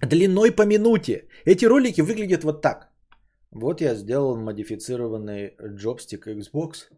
[0.01, 1.27] длиной по минуте.
[1.45, 2.89] Эти ролики выглядят вот так.
[3.51, 6.89] Вот я сделал модифицированный джобстик Xbox.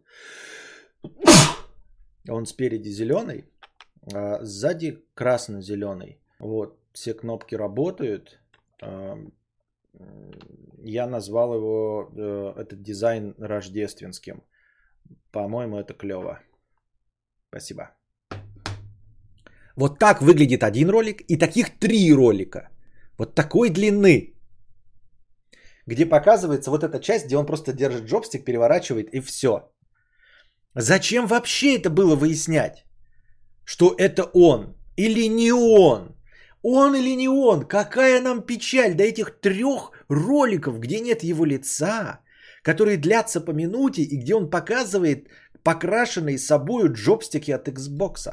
[2.28, 3.44] Он спереди зеленый,
[4.14, 6.18] а сзади красно-зеленый.
[6.40, 8.38] Вот, все кнопки работают.
[10.84, 14.42] Я назвал его, э, этот дизайн рождественским.
[15.32, 16.40] По-моему, это клево.
[17.50, 17.90] Спасибо.
[19.76, 22.68] Вот так выглядит один ролик и таких три ролика.
[23.18, 24.34] Вот такой длины.
[25.86, 29.70] Где показывается вот эта часть, где он просто держит джобстик, переворачивает и все.
[30.74, 32.84] Зачем вообще это было выяснять?
[33.64, 36.16] Что это он или не он?
[36.62, 37.68] Он или не он?
[37.68, 42.20] Какая нам печаль до этих трех роликов, где нет его лица,
[42.68, 45.28] которые длятся по минуте и где он показывает
[45.62, 48.28] покрашенные собою джобстики от Xbox.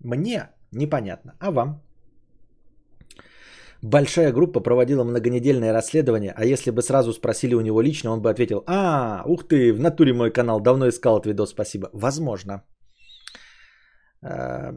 [0.00, 1.82] Мне непонятно, а вам?
[3.82, 8.30] Большая группа проводила многонедельное расследование, а если бы сразу спросили у него лично, он бы
[8.30, 11.90] ответил, а, ух ты, в натуре мой канал, давно искал этот видос, спасибо.
[11.92, 12.62] Возможно.
[14.22, 14.72] А,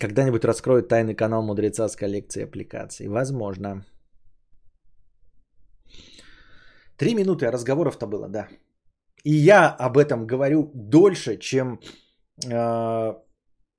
[0.00, 3.08] когда-нибудь раскроют тайный канал мудреца с коллекцией аппликаций.
[3.08, 3.84] Возможно.
[6.96, 8.48] Три минуты, а разговоров-то было, да.
[9.24, 11.80] И я об этом говорю дольше, чем
[12.44, 13.14] э,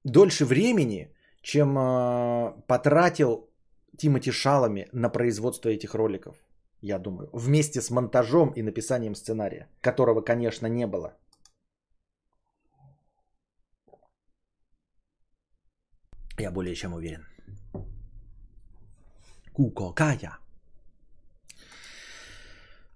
[0.03, 3.49] дольше времени, чем э, потратил
[3.97, 6.35] Тимати Шалами на производство этих роликов.
[6.81, 11.13] Я думаю, вместе с монтажом и написанием сценария, которого, конечно, не было.
[16.37, 17.25] Я более чем уверен.
[19.53, 19.93] Куко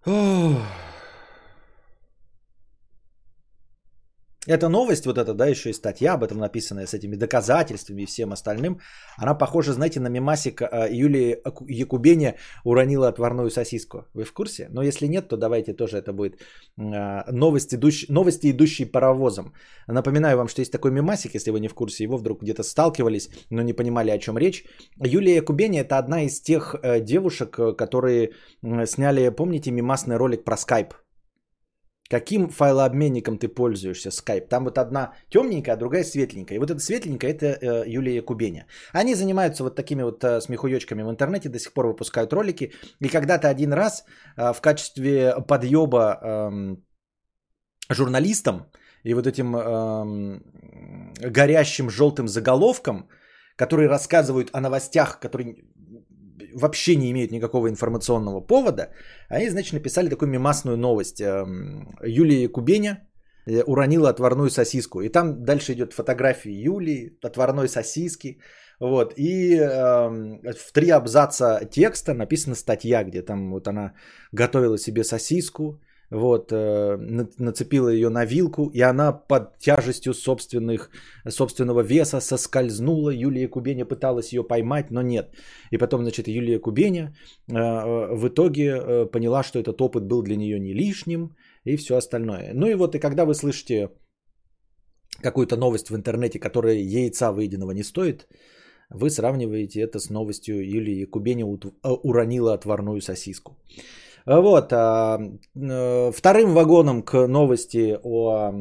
[0.10, 0.89] 후...
[4.50, 8.06] Эта новость, вот эта, да, еще и статья об этом написанная с этими доказательствами и
[8.06, 8.80] всем остальным,
[9.16, 11.38] она похожа, знаете, на мемасик а, Юлии
[11.82, 14.08] Якубене уронила отварную сосиску.
[14.16, 14.68] Вы в курсе?
[14.72, 16.42] Но если нет, то давайте тоже это будет
[16.80, 18.08] а, новость, идущ...
[18.10, 19.54] новости, идущие паровозом.
[19.88, 23.30] Напоминаю вам, что есть такой мемасик, если вы не в курсе, его вдруг где-то сталкивались,
[23.52, 24.66] но не понимали, о чем речь.
[24.98, 28.32] Юлия Якубене это одна из тех э, девушек, э, которые
[28.86, 30.96] сняли, помните, мемасный ролик про скайп?
[32.10, 34.48] Каким файлообменником ты пользуешься, Skype?
[34.48, 36.58] Там вот одна темненькая, а другая светленькая.
[36.58, 38.66] И вот эта светленькая это э, Юлия Кубеня.
[38.94, 42.72] Они занимаются вот такими вот э, смехуёчками в интернете, до сих пор выпускают ролики.
[43.00, 44.06] И когда-то один раз
[44.38, 46.76] э, в качестве подъеба э,
[47.94, 48.72] журналистам
[49.04, 50.40] и вот этим э,
[51.30, 53.08] горящим желтым заголовком,
[53.56, 55.58] которые рассказывают о новостях, которые
[56.54, 58.90] вообще не имеют никакого информационного повода,
[59.30, 61.22] они, значит, написали такую мемасную новость.
[61.22, 63.08] Эм, Юлия Кубеня
[63.46, 65.02] э, уронила отварную сосиску.
[65.02, 68.40] И там дальше идет фотографии Юлии, отварной сосиски.
[68.80, 69.14] Вот.
[69.18, 70.10] И э,
[70.54, 73.94] в три абзаца текста написана статья, где там вот она
[74.32, 76.98] готовила себе сосиску, вот, э,
[77.38, 80.90] нацепила ее на вилку, и она под тяжестью собственных,
[81.28, 83.12] собственного веса соскользнула.
[83.12, 85.36] Юлия Кубеня пыталась ее поймать, но нет.
[85.72, 87.14] И потом, значит, Юлия Кубеня
[87.48, 91.96] э, в итоге э, поняла, что этот опыт был для нее не лишним, и все
[91.96, 92.52] остальное.
[92.54, 93.90] Ну и вот, и когда вы слышите
[95.22, 98.28] какую-то новость в интернете, которая яйца выеденного не стоит,
[98.90, 103.58] вы сравниваете это с новостью Юлии Кубеня уронила отварную сосиску.
[104.26, 104.74] Вот.
[104.74, 105.20] А,
[105.56, 108.52] э, вторым вагоном к новости о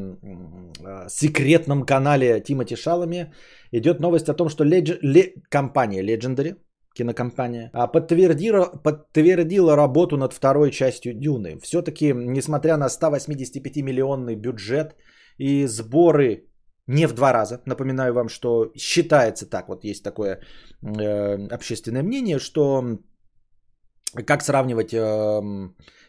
[1.09, 3.33] секретном канале Тимати Шалами
[3.73, 6.57] идет новость о том, что Leg- Le- компания Legendary,
[6.95, 11.59] кинокомпания, а, подтвердила, подтвердила работу над второй частью Дюны.
[11.61, 14.95] Все-таки, несмотря на 185-миллионный бюджет
[15.39, 16.45] и сборы
[16.89, 17.61] не в два раза.
[17.67, 20.41] Напоминаю вам, что считается так, вот есть такое
[20.83, 22.99] э, общественное мнение, что
[24.27, 25.41] как сравнивать э,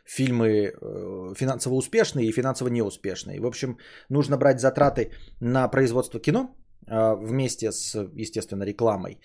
[0.06, 3.40] фильмы э, финансово успешные и финансово неуспешные.
[3.40, 3.78] В общем,
[4.10, 6.56] нужно брать затраты на производство кино
[6.88, 9.20] э, вместе с, естественно, рекламой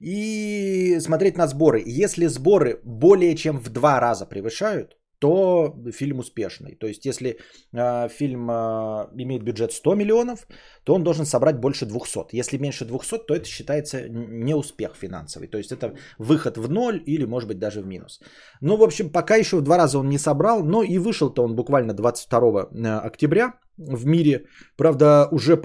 [0.00, 1.82] и смотреть на сборы.
[1.86, 6.76] Если сборы более чем в два раза превышают, то фильм успешный.
[6.76, 7.38] То есть, если
[7.72, 10.46] э, фильм э, имеет бюджет 100 миллионов,
[10.84, 12.36] то он должен собрать больше 200.
[12.36, 15.48] Если меньше 200, то это считается не успех финансовый.
[15.48, 18.20] То есть, это выход в ноль или, может быть, даже в минус.
[18.60, 21.56] Ну, в общем, пока еще в два раза он не собрал, но и вышел-то он
[21.56, 24.44] буквально 22 э, октября в мире.
[24.76, 25.56] Правда, уже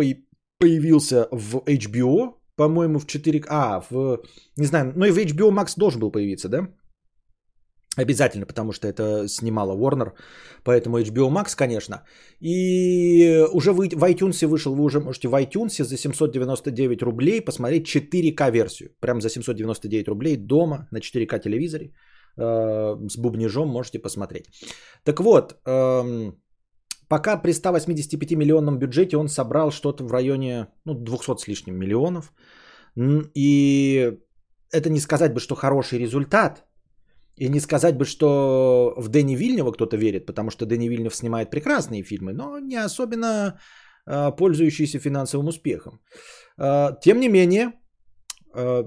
[0.60, 3.44] появился в HBO, по-моему, в 4...
[3.48, 4.22] А, в...
[4.58, 6.68] Не знаю, ну и в HBO Max должен был появиться, да?
[7.96, 10.14] Обязательно, потому что это снимала Warner,
[10.64, 12.04] поэтому HBO Max, конечно.
[12.42, 18.52] И уже в iTunes вышел, вы уже можете в iTunes за 799 рублей посмотреть 4К
[18.52, 18.90] версию.
[19.00, 21.94] Прям за 799 рублей дома на 4К телевизоре
[22.38, 24.46] э, с бубнижом можете посмотреть.
[25.04, 26.32] Так вот, э,
[27.08, 32.34] пока при 185 миллионном бюджете он собрал что-то в районе ну, 200 с лишним миллионов.
[33.36, 34.14] И
[34.72, 36.66] это не сказать бы, что хороший результат–
[37.36, 41.50] и не сказать бы, что в Дэнни Вильнева кто-то верит, потому что Дэнни Вильнев снимает
[41.50, 43.60] прекрасные фильмы, но не особенно
[44.06, 46.00] э, пользующиеся финансовым успехом.
[46.60, 47.74] Э, тем не менее,
[48.56, 48.84] э,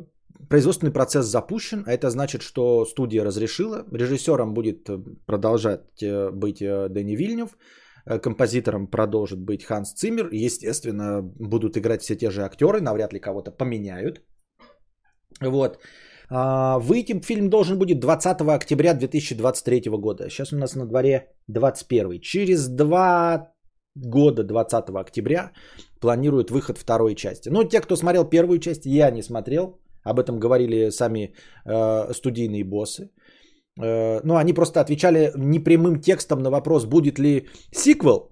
[0.49, 3.85] производственный процесс запущен, а это значит, что студия разрешила.
[3.93, 4.89] Режиссером будет
[5.27, 7.57] продолжать быть Дэнни Вильнев,
[8.23, 10.29] композитором продолжит быть Ханс Циммер.
[10.31, 14.21] Естественно, будут играть все те же актеры, навряд ли кого-то поменяют.
[15.41, 15.79] Вот.
[16.29, 20.29] А, выйти фильм должен будет 20 октября 2023 года.
[20.29, 22.21] Сейчас у нас на дворе 21.
[22.21, 23.53] Через два
[23.95, 25.53] года, 20 октября,
[26.01, 27.49] планируют выход второй части.
[27.49, 29.79] Ну, те, кто смотрел первую часть, я не смотрел.
[30.05, 31.35] Об этом говорили сами
[31.65, 33.11] э, студийные боссы.
[33.81, 38.31] Э, ну, они просто отвечали непрямым текстом на вопрос, будет ли сиквел.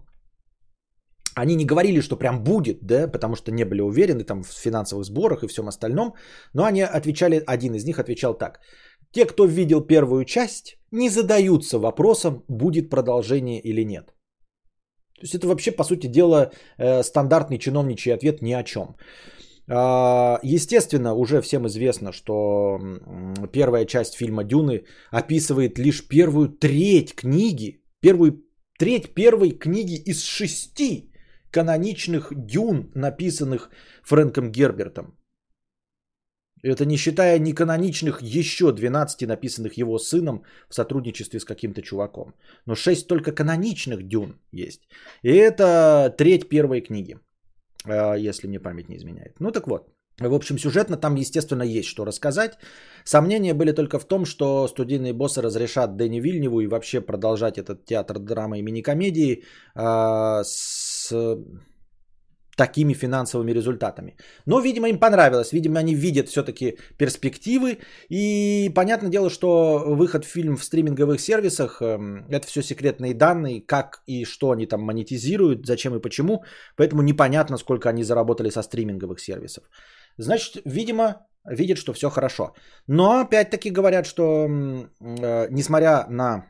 [1.35, 5.05] Они не говорили, что прям будет, да, потому что не были уверены там в финансовых
[5.05, 6.15] сборах и всем остальном,
[6.53, 8.61] но они отвечали, один из них отвечал так.
[9.13, 14.07] Те, кто видел первую часть, не задаются вопросом, будет продолжение или нет.
[15.17, 18.97] То есть это вообще, по сути дела, э, стандартный чиновничий ответ ни о чем.
[19.69, 22.79] А, естественно, уже всем известно, что
[23.53, 28.45] первая часть фильма «Дюны» описывает лишь первую треть книги, первую
[28.79, 31.14] треть первой книги из шести
[31.55, 33.71] каноничных дюн, написанных
[34.03, 35.17] Фрэнком Гербертом.
[36.65, 42.35] Это не считая неканоничных еще 12 написанных его сыном в сотрудничестве с каким-то чуваком.
[42.67, 44.81] Но 6 только каноничных дюн есть.
[45.23, 47.19] И это треть первой книги,
[47.87, 49.41] э, если мне память не изменяет.
[49.41, 49.89] Ну так вот.
[50.21, 52.59] В общем, сюжетно там, естественно, есть что рассказать.
[53.05, 57.85] Сомнения были только в том, что студийные боссы разрешат Дэнни Вильневу и вообще продолжать этот
[57.85, 59.43] театр драмы и мини-комедии
[59.75, 61.13] э, с
[62.57, 64.17] такими финансовыми результатами.
[64.47, 65.53] Но, видимо, им понравилось.
[65.53, 67.79] Видимо, они видят все-таки перспективы.
[68.09, 73.61] И понятное дело, что выход в фильм в стриминговых сервисах эм, это все секретные данные,
[73.61, 76.45] как и что они там монетизируют, зачем и почему.
[76.77, 79.65] Поэтому непонятно, сколько они заработали со стриминговых сервисов.
[80.17, 82.55] Значит, видимо, видят, что все хорошо.
[82.87, 86.47] Но опять-таки говорят, что э, несмотря на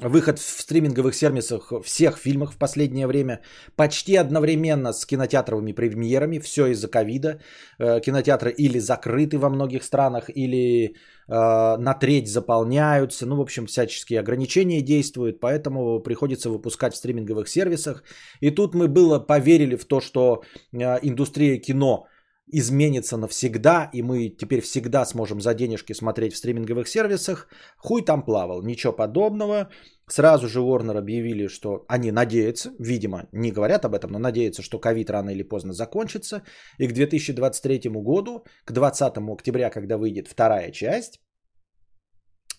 [0.00, 3.40] выход в стриминговых сервисах всех фильмов в последнее время,
[3.76, 7.40] почти одновременно с кинотеатровыми премьерами, все из-за ковида.
[7.78, 10.90] Э, кинотеатры или закрыты во многих странах, или э,
[11.28, 13.26] на треть заполняются.
[13.26, 18.04] Ну, в общем, всяческие ограничения действуют, поэтому приходится выпускать в стриминговых сервисах.
[18.40, 20.42] И тут мы было поверили в то, что
[20.72, 22.06] э, индустрия кино–
[22.52, 27.48] изменится навсегда, и мы теперь всегда сможем за денежки смотреть в стриминговых сервисах.
[27.76, 29.68] Хуй там плавал, ничего подобного.
[30.08, 34.78] Сразу же Warner объявили, что они надеются, видимо, не говорят об этом, но надеются, что
[34.78, 36.42] ковид рано или поздно закончится.
[36.78, 41.20] И к 2023 году, к 20 октября, когда выйдет вторая часть,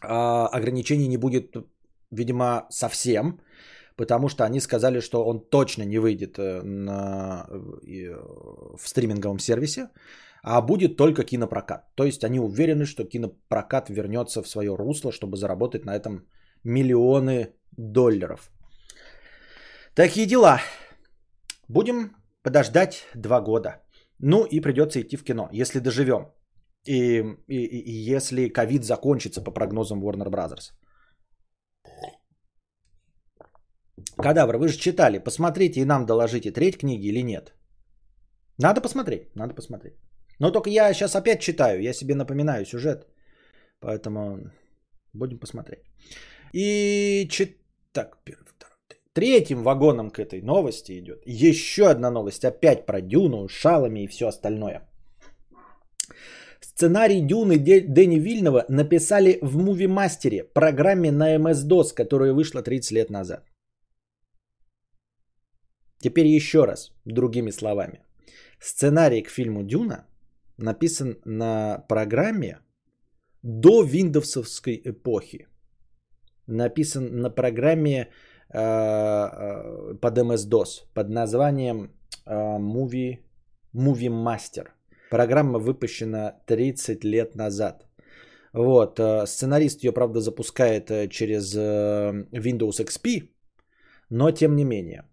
[0.01, 1.55] а, ограничений не будет,
[2.11, 3.39] видимо, совсем
[3.99, 8.15] потому что они сказали, что он точно не выйдет э, на, э,
[8.77, 9.89] в стриминговом сервисе,
[10.43, 11.95] а будет только кинопрокат.
[11.95, 16.25] То есть они уверены, что кинопрокат вернется в свое русло, чтобы заработать на этом
[16.63, 17.47] миллионы
[17.77, 18.51] долларов.
[19.95, 20.61] Такие дела.
[21.67, 23.69] Будем подождать два года.
[24.19, 26.27] Ну и придется идти в кино, если доживем.
[26.87, 30.71] И, и, и если ковид закончится по прогнозам Warner Brothers.
[34.21, 37.53] Кадавр, вы же читали, посмотрите и нам доложите, треть книги или нет.
[38.57, 39.93] Надо посмотреть, надо посмотреть.
[40.39, 43.07] Но только я сейчас опять читаю, я себе напоминаю сюжет.
[43.79, 44.51] Поэтому
[45.13, 45.83] будем посмотреть.
[46.53, 47.57] И чит...
[47.93, 48.75] так, первый, второй,
[49.13, 54.27] третьим вагоном к этой новости идет еще одна новость, опять про Дюну, шалами и все
[54.27, 54.81] остальное.
[56.61, 59.57] Сценарий Дюны Дэни Вильнова написали в
[59.87, 63.48] Master, программе на MS-DOS, которая вышла 30 лет назад.
[66.01, 68.01] Теперь еще раз, другими словами.
[68.59, 70.05] Сценарий к фильму Дюна
[70.57, 72.59] написан на программе
[73.43, 75.47] до виндовсовской эпохи.
[76.47, 78.07] Написан на программе
[78.49, 81.91] э, э, под MS-DOS под названием
[82.25, 83.19] э, Movie,
[83.73, 84.67] Movie Master.
[85.09, 87.85] Программа выпущена 30 лет назад.
[88.53, 93.29] Вот, э, сценарист ее, правда, запускает э, через Windows XP,
[94.09, 95.03] но тем не менее.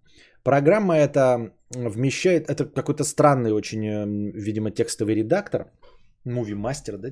[0.47, 5.73] Программа это вмещает, это какой-то странный очень, э, видимо, текстовый редактор,
[6.25, 7.11] Movie Master, да,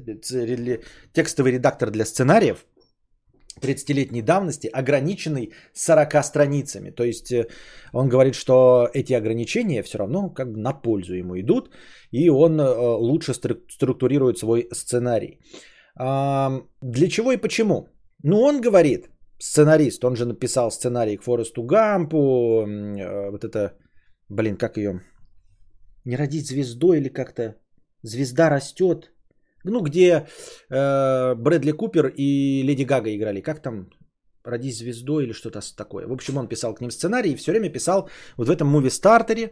[1.13, 2.65] текстовый редактор для сценариев
[3.61, 6.91] 30-летней давности, ограниченный 40 страницами.
[6.91, 7.49] То есть э,
[7.93, 11.71] он говорит, что эти ограничения все равно как бы на пользу ему идут,
[12.13, 12.65] и он э,
[13.01, 15.41] лучше структурирует свой сценарий.
[15.97, 17.89] Для чего и почему?
[18.23, 19.09] Ну, он говорит,
[19.45, 23.77] сценарист, он же написал сценарий к Форесту Гампу, э, вот это,
[24.29, 25.01] блин, как ее,
[26.05, 27.55] не родить звездой или как-то,
[28.03, 29.13] звезда растет,
[29.65, 30.27] ну, где
[30.71, 33.89] э, Брэдли Купер и Леди Гага играли, как там,
[34.45, 36.07] родись звездой или что-то такое.
[36.07, 39.51] В общем, он писал к ним сценарий и все время писал вот в этом муви-стартере,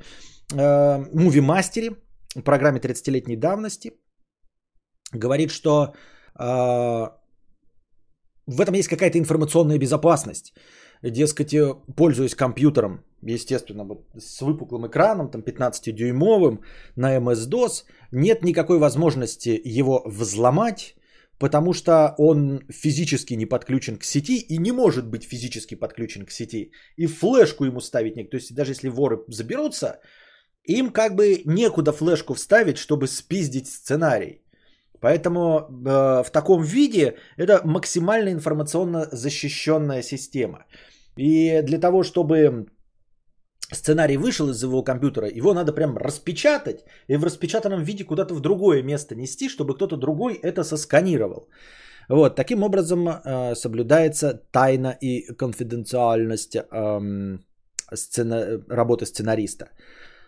[0.54, 1.96] э, муви-мастере,
[2.44, 3.92] программе 30-летней давности,
[5.12, 5.94] говорит, что
[6.38, 7.21] э,
[8.46, 10.54] в этом есть какая-то информационная безопасность.
[11.02, 16.60] Дескать, э, пользуясь компьютером, естественно, вот с выпуклым экраном, там 15-дюймовым,
[16.96, 20.94] на MS-DOS, нет никакой возможности его взломать,
[21.38, 26.30] потому что он физически не подключен к сети и не может быть физически подключен к
[26.30, 26.70] сети.
[26.96, 28.30] И флешку ему ставить некуда.
[28.30, 30.00] То есть даже если воры заберутся,
[30.64, 34.41] им как бы некуда флешку вставить, чтобы спиздить сценарий.
[35.02, 40.64] Поэтому э, в таком виде это максимально информационно защищенная система.
[41.18, 42.66] И для того, чтобы
[43.72, 48.40] сценарий вышел из его компьютера, его надо прям распечатать и в распечатанном виде куда-то в
[48.40, 51.48] другое место нести, чтобы кто-то другой это сосканировал.
[52.08, 57.38] Вот, таким образом э, соблюдается тайна и конфиденциальность э,
[57.94, 59.66] сцена, работы сценариста.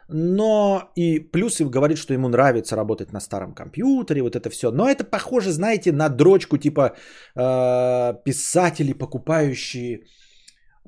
[0.08, 4.70] Но и плюс и говорит, что ему нравится работать на старом компьютере, вот это все.
[4.70, 6.94] Но это похоже, знаете, на дрочку типа
[7.36, 10.04] э, писатели, покупающие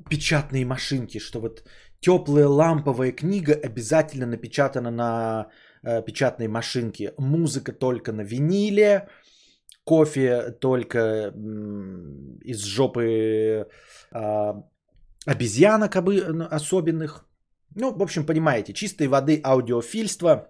[0.09, 1.63] печатные машинки, что вот
[1.99, 5.47] теплая ламповая книга обязательно напечатана на
[5.83, 9.07] э, печатной машинке, музыка только на виниле,
[9.83, 11.31] кофе только э,
[12.43, 13.67] из жопы
[14.11, 14.53] э,
[15.25, 15.95] обезьянок
[16.51, 17.26] особенных.
[17.75, 20.49] Ну, в общем, понимаете, чистой воды аудиофильство,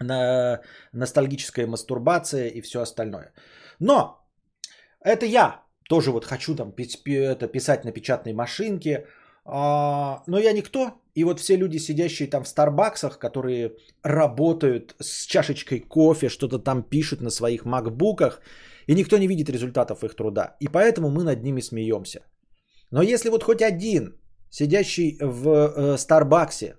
[0.00, 0.60] на
[0.92, 3.32] ностальгическая мастурбация и все остальное.
[3.80, 4.18] Но
[5.00, 9.06] это я тоже вот хочу там это писать на печатной машинке,
[9.44, 10.90] а, но я никто.
[11.14, 16.82] И вот все люди, сидящие там в Старбаксах, которые работают с чашечкой кофе, что-то там
[16.82, 18.40] пишут на своих макбуках,
[18.86, 20.56] и никто не видит результатов их труда.
[20.60, 22.20] И поэтому мы над ними смеемся.
[22.90, 24.20] Но если вот хоть один,
[24.50, 26.76] сидящий в э, Старбаксе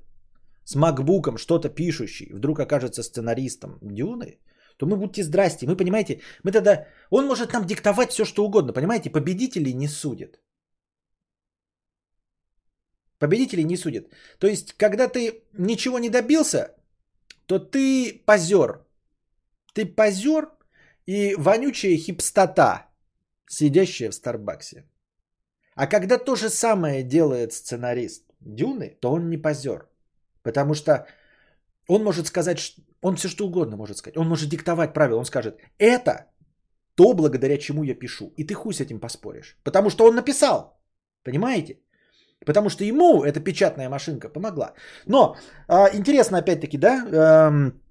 [0.64, 4.40] с макбуком, что-то пишущий, вдруг окажется сценаристом Дюны,
[4.78, 5.66] то мы будьте здрасте.
[5.66, 6.86] Мы, понимаете, мы тогда...
[7.10, 9.10] Он может нам диктовать все, что угодно, понимаете?
[9.10, 10.40] Победителей не судят.
[13.20, 14.06] Победителей не судят.
[14.40, 16.76] То есть, когда ты ничего не добился,
[17.48, 18.86] то ты позер.
[19.74, 20.52] Ты позер
[21.08, 22.88] и вонючая хипстота,
[23.50, 24.84] сидящая в Старбаксе.
[25.78, 29.88] А когда то же самое делает сценарист Дюны, то он не позер.
[30.44, 31.06] Потому что
[31.88, 34.18] он может сказать, он все что угодно может сказать.
[34.18, 35.20] Он может диктовать правила.
[35.20, 36.26] Он скажет, это
[36.96, 38.34] то, благодаря чему я пишу.
[38.38, 39.58] И ты хуй с этим поспоришь.
[39.64, 40.80] Потому что он написал.
[41.24, 41.80] Понимаете?
[42.46, 44.74] Потому что ему эта печатная машинка помогла.
[45.06, 45.36] Но
[45.68, 47.06] а, интересно опять-таки, да,
[47.50, 47.82] эм,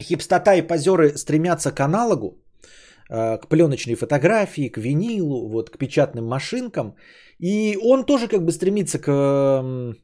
[0.00, 2.41] хипстота и позеры стремятся к аналогу, э,
[3.12, 6.96] к пленочной фотографии, к винилу, вот, к печатным машинкам.
[7.38, 9.94] И он тоже как бы стремится к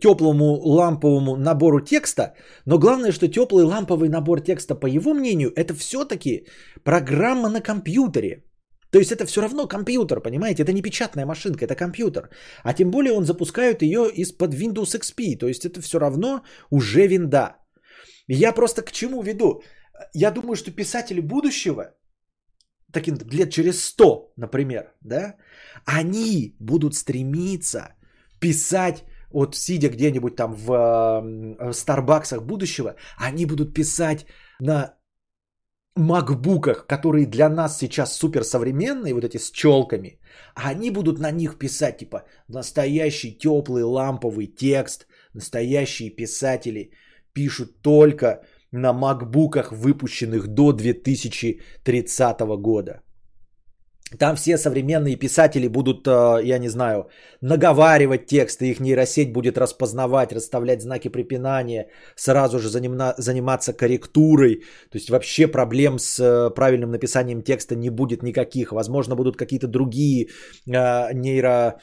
[0.00, 2.34] теплому ламповому набору текста,
[2.66, 6.46] но главное, что теплый ламповый набор текста, по его мнению, это все-таки
[6.84, 8.42] программа на компьютере.
[8.90, 10.62] То есть это все равно компьютер, понимаете?
[10.62, 12.30] Это не печатная машинка, это компьютер.
[12.64, 15.38] А тем более он запускает ее из-под Windows XP.
[15.38, 17.56] То есть это все равно уже винда.
[18.28, 19.62] Я просто к чему веду?
[20.14, 21.94] Я думаю, что писатели будущего,
[22.96, 25.34] таким лет через 100, например, да,
[25.84, 27.80] они будут стремиться
[28.40, 34.26] писать вот сидя где-нибудь там в Старбаксах будущего, они будут писать
[34.60, 34.94] на
[35.96, 40.18] макбуках, которые для нас сейчас суперсовременные, вот эти с челками,
[40.54, 46.90] а они будут на них писать, типа, настоящий теплый ламповый текст, настоящие писатели
[47.32, 48.42] пишут только
[48.72, 53.02] на макбуках, выпущенных до 2030 года.
[54.18, 57.08] Там все современные писатели будут, э, я не знаю,
[57.40, 64.62] наговаривать тексты, их нейросеть будет распознавать, расставлять знаки препинания, сразу же заниматься корректурой.
[64.90, 68.70] То есть вообще проблем с э, правильным написанием текста не будет никаких.
[68.70, 70.28] Возможно, будут какие-то другие
[70.66, 71.80] э, нейро...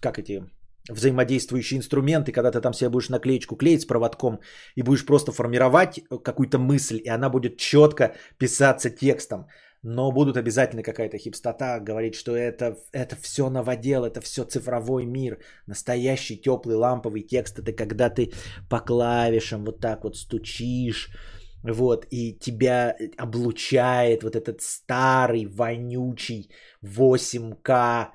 [0.00, 0.42] Как эти
[0.88, 4.40] взаимодействующие инструменты, когда ты там себе будешь наклеечку клеить с проводком
[4.74, 9.46] и будешь просто формировать какую-то мысль, и она будет четко писаться текстом
[9.82, 15.38] но будут обязательно какая-то хипстота говорить, что это, это все новодел, это все цифровой мир.
[15.66, 18.32] Настоящий теплый ламповый текст это когда ты
[18.68, 21.10] по клавишам вот так вот стучишь,
[21.62, 26.50] вот, и тебя облучает вот этот старый, вонючий
[26.84, 28.08] 8К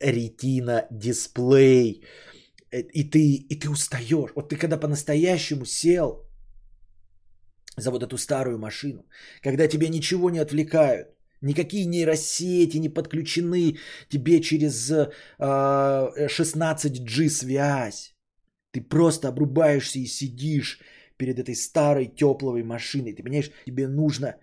[0.00, 2.04] ретина дисплей,
[2.70, 4.30] и ты, и ты устаешь.
[4.34, 6.26] Вот ты когда по-настоящему сел
[7.76, 9.06] за вот эту старую машину,
[9.42, 11.08] когда тебя ничего не отвлекают,
[11.40, 13.78] никакие нейросети не подключены
[14.08, 18.14] тебе через э, 16G связь.
[18.72, 20.80] Ты просто обрубаешься и сидишь
[21.16, 23.14] перед этой старой теплой машиной.
[23.14, 24.36] Ты понимаешь, тебе нужно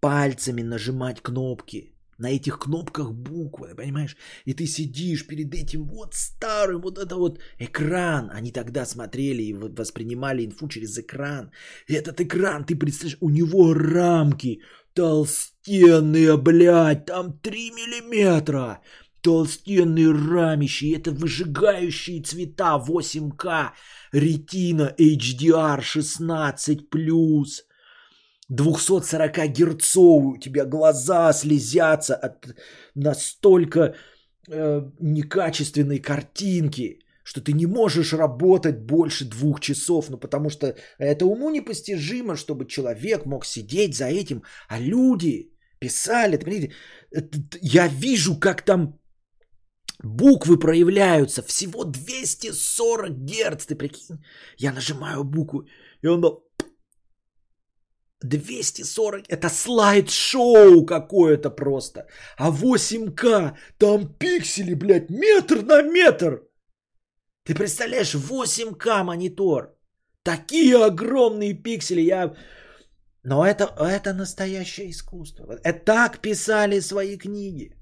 [0.00, 4.16] пальцами нажимать кнопки на этих кнопках буквы, понимаешь?
[4.44, 8.30] И ты сидишь перед этим вот старым, вот это вот экран.
[8.32, 11.50] Они тогда смотрели и воспринимали инфу через экран.
[11.88, 14.60] И этот экран, ты представляешь, у него рамки
[14.94, 18.80] толстенные, блядь, там 3 миллиметра.
[19.20, 23.70] Толстенные рамищи, это выжигающие цвета 8К,
[24.12, 27.64] ретина HDR 16+.
[28.48, 32.54] 240 герцов, у тебя глаза слезятся от
[32.94, 33.94] настолько
[34.48, 41.26] э, некачественной картинки, что ты не можешь работать больше двух часов, ну потому что это
[41.26, 46.72] уму непостижимо, чтобы человек мог сидеть за этим, а люди писали, понимаете,
[47.62, 48.98] я вижу, как там
[50.04, 54.22] Буквы проявляются всего 240 Гц, ты прикинь.
[54.58, 55.66] Я нажимаю букву,
[56.02, 56.43] и оно
[58.24, 62.06] 240, это слайд-шоу какое-то просто.
[62.36, 66.42] А 8К, там пиксели, блядь, метр на метр.
[67.44, 69.76] Ты представляешь, 8К монитор.
[70.22, 72.00] Такие огромные пиксели.
[72.00, 72.34] Я...
[73.22, 75.58] Но это, это настоящее искусство.
[75.62, 77.74] Это так писали свои книги.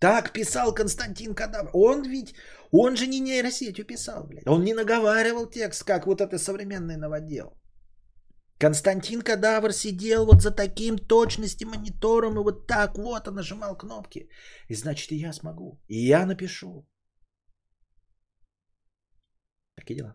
[0.00, 1.70] Так писал Константин Кадавр.
[1.72, 2.34] Он ведь,
[2.70, 4.46] он же не нейросетью писал, блядь.
[4.46, 7.59] Он не наговаривал текст, как вот это современный новодел.
[8.60, 14.28] Константин Кадавр сидел вот за таким точностью монитором и вот так вот он нажимал кнопки.
[14.68, 15.80] И значит, и я смогу.
[15.88, 16.86] И я напишу.
[19.76, 20.14] Такие дела.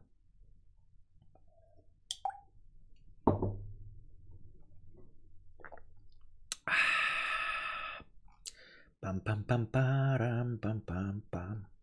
[9.02, 11.75] Пам-пам-пам-парам-пам-пам-пам.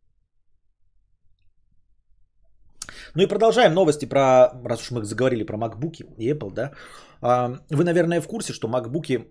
[3.14, 6.72] Ну и продолжаем новости про, раз уж мы заговорили про MacBook и Apple, да.
[7.20, 9.26] А, вы, наверное, в курсе, что MacBook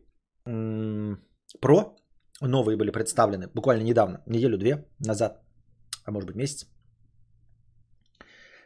[1.61, 1.95] Pro
[2.41, 5.41] новые были представлены буквально недавно, неделю-две назад,
[6.05, 6.67] а может быть месяц.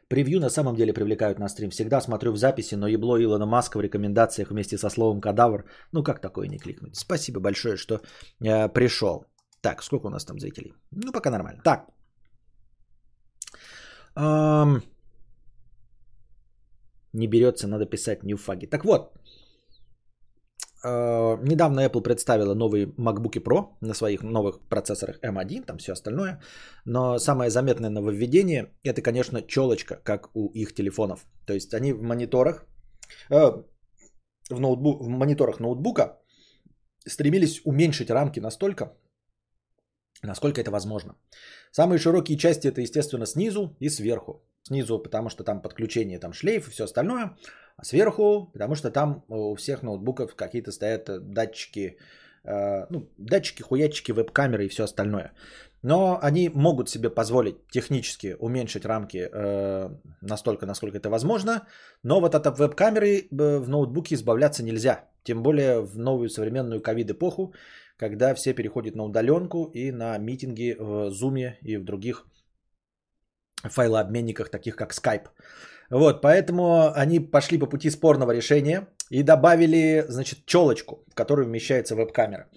[0.07, 1.69] Превью на самом деле привлекают на стрим.
[1.69, 5.65] Всегда смотрю в записи, но ебло Илона Маска в рекомендациях вместе со словом кадавр.
[5.91, 6.95] Ну как такое не кликнуть?
[6.95, 8.01] Спасибо большое, что
[8.43, 9.25] э, пришел.
[9.61, 10.73] Так, сколько у нас там зрителей?
[10.91, 11.61] Ну пока нормально.
[11.63, 11.89] Так.
[14.15, 14.83] Эм...
[17.15, 18.67] Не берется, надо писать ньюфаги.
[18.67, 19.11] Так вот,
[20.85, 26.39] Uh, недавно Apple представила новые MacBook Pro на своих новых процессорах M1, там все остальное.
[26.85, 31.25] Но самое заметное нововведение это, конечно, челочка, как у их телефонов.
[31.47, 32.67] То есть они в мониторах,
[33.31, 33.65] uh,
[34.51, 36.19] в, ноутбук, в мониторах ноутбука
[37.07, 38.93] стремились уменьшить рамки настолько,
[40.23, 41.15] насколько это возможно.
[41.71, 44.43] Самые широкие части это, естественно, снизу и сверху.
[44.67, 47.37] Снизу, потому что там подключение, там шлейф и все остальное.
[47.77, 51.97] А сверху, потому что там у всех ноутбуков какие-то стоят э, датчики,
[52.43, 55.33] э, ну, датчики, хуячки, веб-камеры и все остальное.
[55.83, 59.89] Но они могут себе позволить технически уменьшить рамки э,
[60.21, 61.67] настолько, насколько это возможно.
[62.03, 65.03] Но вот от веб-камеры в ноутбуке избавляться нельзя.
[65.23, 67.53] Тем более в новую современную ковид-эпоху,
[67.97, 72.25] когда все переходят на удаленку и на митинги в Zoom и в других
[73.69, 75.27] файлообменниках, таких как Skype.
[75.89, 81.95] Вот, поэтому они пошли по пути спорного решения и добавили, значит, челочку, в которую вмещается
[81.95, 82.47] веб-камера.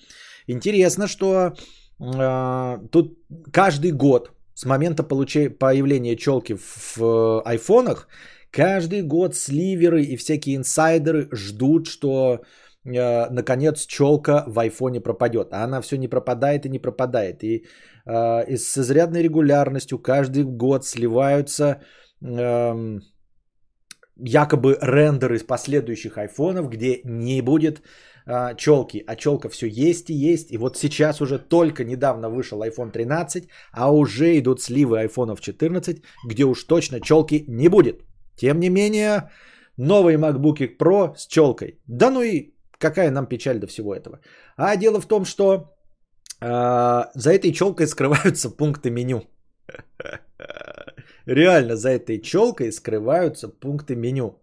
[0.46, 1.52] Интересно, что
[2.00, 3.18] э, тут
[3.52, 8.08] каждый год с момента получения, появления челки в, в айфонах,
[8.50, 12.40] каждый год сливеры и всякие инсайдеры ждут, что
[12.84, 15.48] э, наконец челка в айфоне пропадет.
[15.52, 17.44] А она все не пропадает и не пропадает.
[17.44, 17.62] И, э,
[18.08, 21.80] и с изрядной регулярностью каждый год сливаются...
[22.22, 22.98] Э,
[24.20, 27.82] якобы рендер из последующих айфонов, где не будет
[28.26, 30.50] а, челки, а челка все есть и есть.
[30.50, 36.02] И вот сейчас уже только недавно вышел iPhone 13, а уже идут сливы айфонов 14,
[36.26, 38.02] где уж точно челки не будет.
[38.36, 39.30] Тем не менее,
[39.76, 41.78] новый MacBook Pro с челкой.
[41.86, 44.20] Да ну и какая нам печаль до всего этого.
[44.56, 45.64] А дело в том, что э,
[46.40, 49.22] за этой челкой скрываются пункты меню.
[51.26, 54.38] Реально за этой челкой скрываются пункты меню.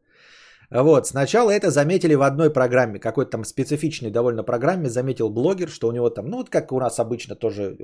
[0.72, 5.88] Вот, сначала это заметили в одной программе, какой-то там специфичной довольно программе, заметил блогер, что
[5.88, 7.78] у него там, ну вот как у нас обычно тоже,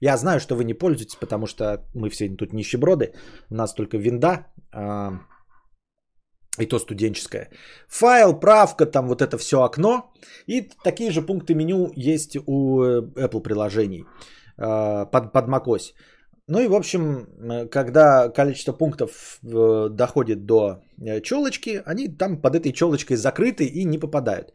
[0.00, 3.14] я знаю, что вы не пользуетесь, потому что мы все тут нищеброды,
[3.50, 5.20] у нас только винда, а,
[6.58, 7.50] и то студенческая.
[7.88, 10.12] Файл, правка, там вот это все окно,
[10.46, 14.04] и такие же пункты меню есть у э, Apple приложений
[14.58, 15.92] а, под, под macOS.
[16.48, 22.40] Ну и, в общем, э, когда количество пунктов э, доходит до э, челочки, они там
[22.40, 24.52] под этой челочкой закрыты и не попадают.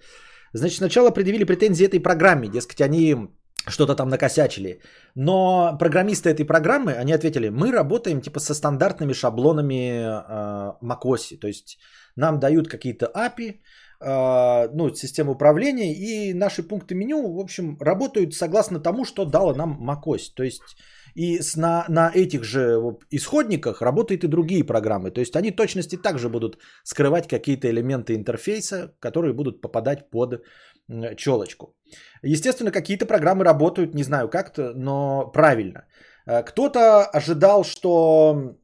[0.54, 3.16] Значит, сначала предъявили претензии этой программе, дескать, они
[3.68, 4.82] что-то там накосячили.
[5.16, 11.38] Но программисты этой программы, они ответили, мы работаем типа со стандартными шаблонами э, macOS.
[11.40, 11.78] То есть
[12.16, 13.60] нам дают какие-то API,
[14.02, 19.54] э, ну, систему управления, и наши пункты меню, в общем, работают согласно тому, что дала
[19.54, 20.34] нам macOS.
[20.36, 20.62] То есть
[21.14, 22.80] и с, на, на этих же
[23.12, 25.12] исходниках работают и другие программы.
[25.12, 30.44] То есть они точности также будут скрывать какие-то элементы интерфейса, которые будут попадать под
[31.18, 31.76] челочку.
[32.24, 35.86] Естественно, какие-то программы работают, не знаю как-то, но правильно.
[36.28, 38.56] Э, кто-то ожидал, что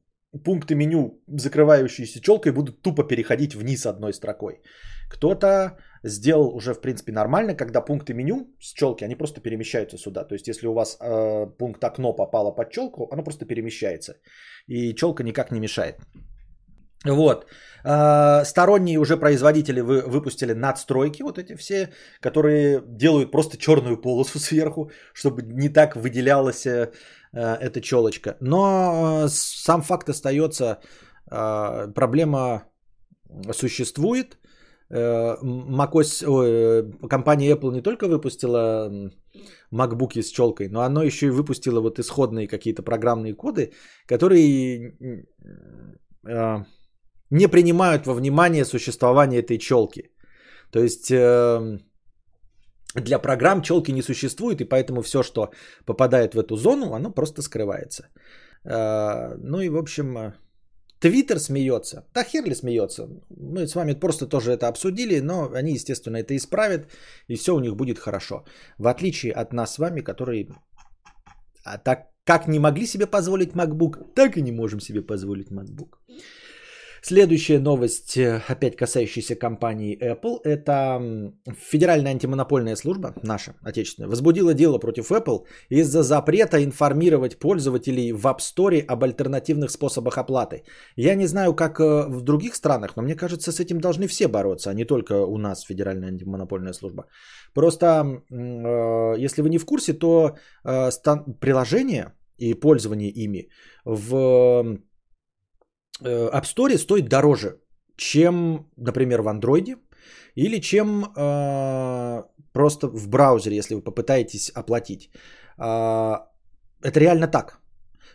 [0.43, 4.61] пункты меню, закрывающиеся челкой, будут тупо переходить вниз одной строкой.
[5.09, 10.23] Кто-то сделал уже, в принципе, нормально, когда пункты меню с челки, они просто перемещаются сюда.
[10.25, 14.17] То есть, если у вас э, пункт окно попало под челку, оно просто перемещается.
[14.67, 15.95] И челка никак не мешает.
[17.06, 17.45] Вот.
[17.84, 21.89] Э, сторонние уже производители вы, выпустили надстройки, вот эти все,
[22.22, 26.91] которые делают просто черную полосу сверху, чтобы не так выделялась э,
[27.34, 28.36] эта челочка.
[28.41, 30.80] Но э, сам факт остается,
[31.32, 32.64] э, проблема
[33.54, 34.38] существует.
[34.89, 36.24] Э, macOS,
[37.10, 39.12] компания Apple не только выпустила
[39.72, 43.74] MacBook с челкой, но она еще и выпустила вот исходные какие-то программные коды,
[44.06, 45.26] которые
[46.26, 46.66] э,
[47.32, 50.11] не принимают во внимание существование этой челки.
[50.71, 51.80] То есть э,
[52.95, 55.51] для программ челки не существует, и поэтому все, что
[55.86, 58.09] попадает в эту зону, оно просто скрывается.
[58.63, 60.34] Ну и, в общем,
[60.99, 62.05] Твиттер смеется.
[62.13, 63.07] Да хер ли смеется.
[63.30, 66.88] Мы с вами просто тоже это обсудили, но они, естественно, это исправят,
[67.28, 68.43] и все у них будет хорошо.
[68.78, 70.47] В отличие от нас с вами, которые
[71.63, 75.97] а так как не могли себе позволить MacBook, так и не можем себе позволить MacBook.
[77.08, 80.99] Следующая новость, э, опять касающаяся компании Apple, это
[81.72, 88.39] Федеральная антимонопольная служба, наша, отечественная, возбудила дело против Apple из-за запрета информировать пользователей в App
[88.39, 90.64] Store об альтернативных способах оплаты.
[90.97, 94.28] Я не знаю, как э, в других странах, но мне кажется, с этим должны все
[94.28, 97.05] бороться, а не только у нас Федеральная антимонопольная служба.
[97.53, 97.86] Просто,
[98.30, 100.36] э, если вы не в курсе, то
[101.39, 103.49] приложения и пользование ими
[103.86, 104.78] в
[106.02, 107.60] App Store стоит дороже,
[107.95, 109.78] чем, например, в Android
[110.36, 112.24] или чем э,
[112.54, 115.10] просто в браузере, если вы попытаетесь оплатить.
[115.58, 116.18] Э,
[116.84, 117.60] это реально так.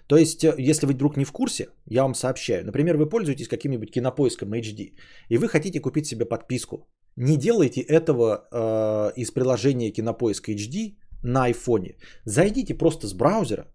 [0.07, 2.64] То есть, э, если вы вдруг не в курсе, я вам сообщаю.
[2.64, 4.95] Например, вы пользуетесь каким-нибудь кинопоиском HD,
[5.28, 6.87] и вы хотите купить себе подписку.
[7.16, 11.97] Не делайте этого э, из приложения Кинопоиск HD на айфоне.
[12.24, 13.66] Зайдите просто с браузера,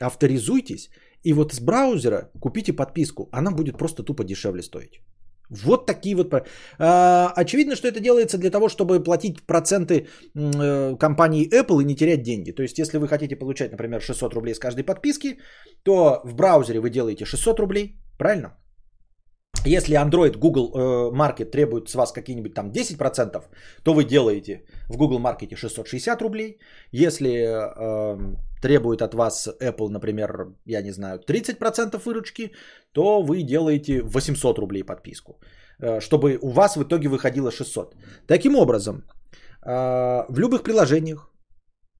[0.00, 0.90] авторизуйтесь
[1.24, 5.00] и вот с браузера купите подписку, она будет просто тупо дешевле стоить.
[5.50, 6.32] Вот такие вот.
[6.78, 10.06] А, очевидно, что это делается для того, чтобы платить проценты
[10.36, 12.52] э, компании Apple и не терять деньги.
[12.52, 15.38] То есть, если вы хотите получать, например, 600 рублей с каждой подписки,
[15.82, 18.56] то в браузере вы делаете 600 рублей, правильно?
[19.66, 23.44] Если Android, Google э, Market требует с вас какие-нибудь там 10%,
[23.82, 26.58] то вы делаете в Google Market 660 рублей.
[26.92, 28.18] Если э,
[28.62, 32.52] требует от вас Apple, например, я не знаю, 30% выручки,
[32.92, 35.38] то вы делаете 800 рублей подписку,
[35.78, 37.94] э, чтобы у вас в итоге выходило 600.
[38.26, 39.04] Таким образом,
[39.62, 41.30] э, в любых приложениях,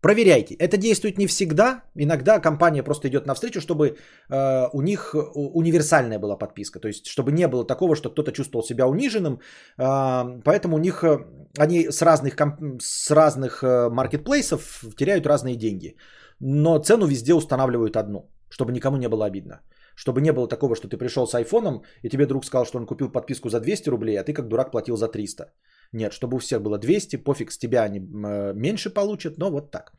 [0.00, 0.54] Проверяйте.
[0.54, 1.82] Это действует не всегда.
[1.94, 3.96] Иногда компания просто идет навстречу, чтобы
[4.30, 5.14] э, у них
[5.54, 6.80] универсальная была подписка.
[6.80, 9.40] То есть, чтобы не было такого, что кто-то чувствовал себя униженным.
[9.78, 11.18] Э, поэтому у них э,
[11.58, 12.36] они с разных,
[12.80, 15.96] с разных э, маркетплейсов теряют разные деньги.
[16.40, 19.60] Но цену везде устанавливают одну, чтобы никому не было обидно.
[19.94, 22.86] Чтобы не было такого, что ты пришел с айфоном, и тебе друг сказал, что он
[22.86, 25.52] купил подписку за 200 рублей, а ты как дурак платил за 300.
[25.92, 29.70] Нет, чтобы у всех было 200, пофиг, с тебя они э, меньше получат, но вот
[29.70, 29.92] так.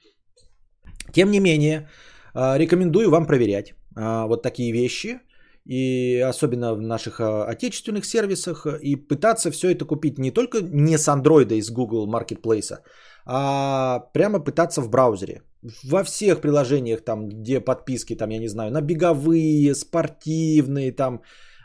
[1.13, 1.89] Тем не менее,
[2.33, 5.19] э, рекомендую вам проверять э, вот такие вещи,
[5.65, 11.07] и особенно в наших отечественных сервисах, и пытаться все это купить не только не с
[11.07, 12.79] Android и с Google Marketplace,
[13.25, 15.41] а прямо пытаться в браузере.
[15.83, 21.21] Во всех приложениях, там, где подписки, там, я не знаю, на беговые, спортивные, там,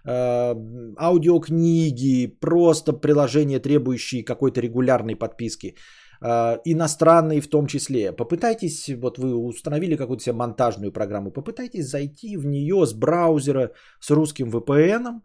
[0.06, 5.74] аудиокниги, просто приложения, требующие какой-то регулярной подписки,
[6.22, 8.12] э, иностранные в том числе.
[8.12, 14.10] Попытайтесь, вот вы установили какую-то себе монтажную программу, попытайтесь зайти в нее с браузера с
[14.10, 15.22] русским VPN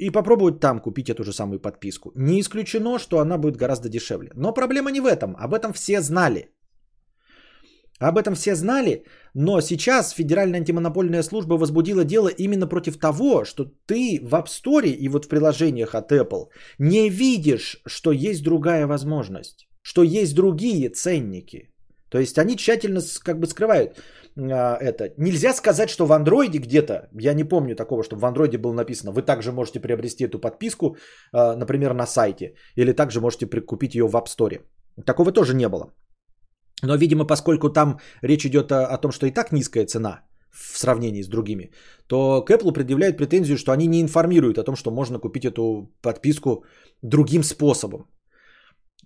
[0.00, 2.12] и попробовать там купить эту же самую подписку.
[2.16, 4.30] Не исключено, что она будет гораздо дешевле.
[4.34, 6.48] Но проблема не в этом, об этом все знали.
[8.00, 9.04] Об этом все знали,
[9.34, 14.88] но сейчас Федеральная антимонопольная служба возбудила дело именно против того, что ты в App Store
[14.88, 20.88] и вот в приложениях от Apple не видишь, что есть другая возможность, что есть другие
[20.88, 21.70] ценники.
[22.10, 23.98] То есть они тщательно как бы скрывают
[24.36, 25.12] а, это.
[25.16, 29.12] Нельзя сказать, что в андроиде где-то, я не помню такого, чтобы в андроиде было написано,
[29.12, 30.96] вы также можете приобрести эту подписку,
[31.32, 34.60] а, например, на сайте, или также можете купить ее в App Store.
[35.04, 35.92] Такого тоже не было.
[36.82, 40.78] Но, видимо, поскольку там речь идет о, о том, что и так низкая цена в
[40.78, 41.70] сравнении с другими,
[42.06, 45.92] то к Apple предъявляют претензию, что они не информируют о том, что можно купить эту
[46.02, 46.64] подписку
[47.02, 48.08] другим способом.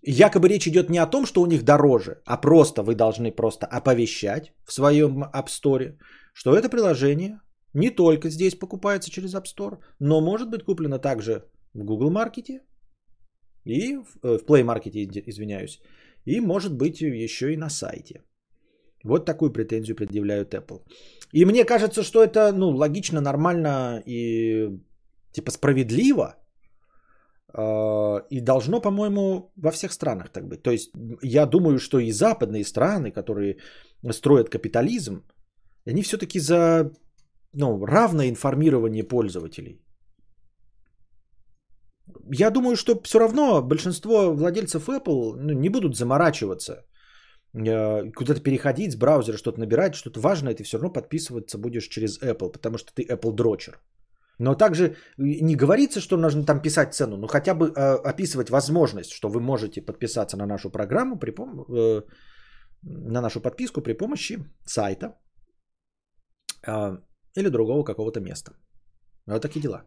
[0.07, 3.67] Якобы речь идет не о том, что у них дороже, а просто вы должны просто
[3.67, 5.97] оповещать в своем App Store,
[6.35, 7.41] что это приложение
[7.75, 11.45] не только здесь покупается через App Store, но может быть куплено также
[11.75, 12.61] в Google Маркете
[13.65, 14.93] и в, э, в Play Market,
[15.27, 15.81] извиняюсь,
[16.27, 18.23] и может быть еще и на сайте.
[19.05, 20.83] Вот такую претензию предъявляют Apple.
[21.33, 24.71] И мне кажется, что это ну, логично, нормально и
[25.33, 26.37] типа справедливо.
[27.55, 30.63] Э, и должно, по-моему, во всех странах так быть.
[30.63, 30.91] То есть
[31.23, 33.59] я думаю, что и западные страны, которые
[34.11, 35.23] строят капитализм,
[35.87, 36.91] они все-таки за
[37.53, 39.84] ну, равное информирование пользователей.
[42.33, 46.85] Я думаю, что все равно большинство владельцев Apple ну, не будут заморачиваться,
[47.55, 52.21] э, куда-то переходить с браузера, что-то набирать, что-то важное, ты все равно подписываться будешь через
[52.21, 53.81] Apple, потому что ты Apple дрочер.
[54.39, 59.11] Но также не говорится, что нужно там писать цену, но хотя бы э, описывать возможность,
[59.11, 62.03] что вы можете подписаться на нашу программу, при пом- э,
[62.83, 65.15] на нашу подписку при помощи сайта
[66.67, 66.99] э,
[67.37, 68.53] или другого какого-то места.
[69.27, 69.85] Вот такие дела.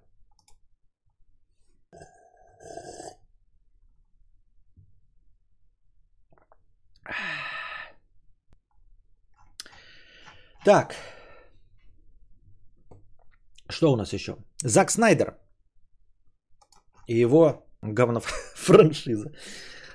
[10.68, 10.96] Так.
[13.70, 14.36] Что у нас еще?
[14.66, 15.38] Зак Снайдер
[17.08, 18.20] и его говно
[18.56, 19.32] франшиза.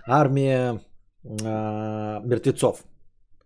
[0.06, 0.80] Армия
[1.24, 2.84] э, мертвецов.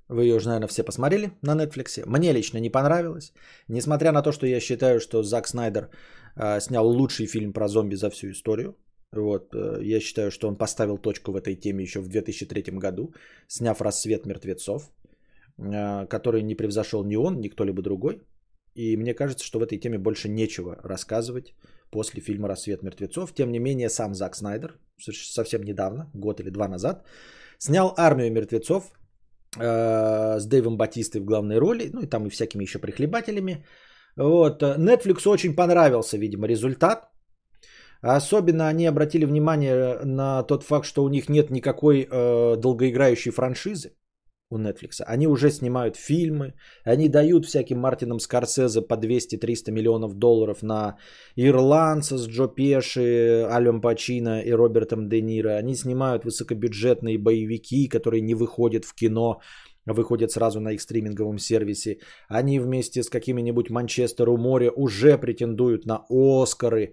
[0.09, 2.07] Вы ее уже, наверное, все посмотрели на Netflix.
[2.07, 3.33] Мне лично не понравилось.
[3.68, 5.91] Несмотря на то, что я считаю, что Зак Снайдер
[6.37, 8.77] э, снял лучший фильм про зомби за всю историю.
[9.12, 13.12] Вот, э, я считаю, что он поставил точку в этой теме еще в 2003 году,
[13.49, 14.93] сняв «Рассвет мертвецов»,
[15.59, 18.23] который не превзошел ни он, ни кто-либо другой.
[18.75, 21.55] И мне кажется, что в этой теме больше нечего рассказывать
[21.91, 23.33] после фильма «Рассвет мертвецов».
[23.35, 27.07] Тем не менее, сам Зак Снайдер совсем недавно, год или два назад,
[27.59, 28.93] снял «Армию мертвецов»,
[29.59, 33.65] Э, с Дэйвом Батистой в главной роли, ну и там и всякими еще прихлебателями.
[34.17, 34.63] Вот.
[34.63, 37.09] Netflix очень понравился, видимо, результат.
[38.03, 43.93] Особенно они обратили внимание на тот факт, что у них нет никакой э, долгоиграющей франшизы
[44.51, 45.03] у Netflix.
[45.07, 50.97] Они уже снимают фильмы, они дают всяким Мартинам Скорсезе по 200-300 миллионов долларов на
[51.37, 55.57] Ирландца с Джо Пеши, Алем Пачино и Робертом Де Ниро.
[55.57, 59.41] Они снимают высокобюджетные боевики, которые не выходят в кино,
[59.87, 61.99] а выходят сразу на их стриминговом сервисе.
[62.29, 66.93] Они вместе с какими-нибудь Манчестер у моря уже претендуют на Оскары.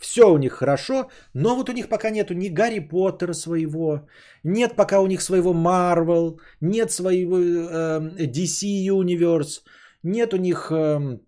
[0.00, 4.08] Все у них хорошо, но вот у них пока нету ни Гарри Поттера своего,
[4.42, 9.60] нет пока у них своего Марвел, нет своего э, DC Universe,
[10.02, 11.18] нет у них э,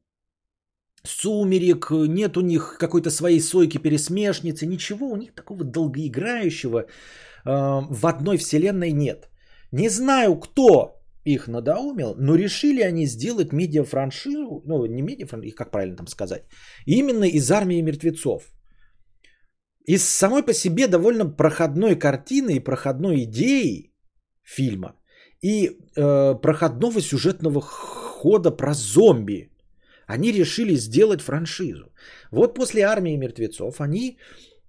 [1.05, 6.87] Сумерек, нет у них какой-то своей сойки-пересмешницы, ничего у них такого долгоиграющего э,
[7.45, 9.29] в одной вселенной нет.
[9.71, 15.97] Не знаю, кто их надоумил, но решили они сделать медиафраншизу, ну не медиафраншизу, как правильно
[15.97, 16.45] там сказать,
[16.87, 18.45] именно из армии мертвецов
[19.85, 23.93] из самой по себе довольно проходной картины и проходной идеи
[24.43, 24.95] фильма
[25.43, 29.53] и э, проходного сюжетного хода про зомби
[30.07, 31.93] они решили сделать франшизу.
[32.31, 34.19] Вот после армии мертвецов они,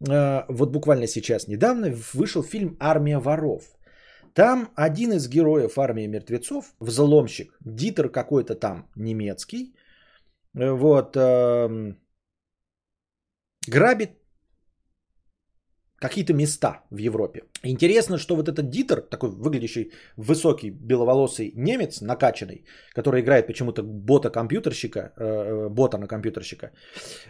[0.09, 3.63] э, вот буквально сейчас недавно вышел фильм Армия воров.
[4.33, 9.75] Там один из героев армии мертвецов, взломщик, Дитер какой-то там немецкий,
[10.55, 11.95] э, вот, э,
[13.67, 14.22] грабит
[16.03, 17.43] какие-то места в Европе.
[17.63, 24.99] Интересно, что вот этот Дитер, такой выглядящий высокий беловолосый немец, накачанный, который играет почему-то бота-компьютерщика,
[24.99, 26.71] э, э бота на компьютерщика,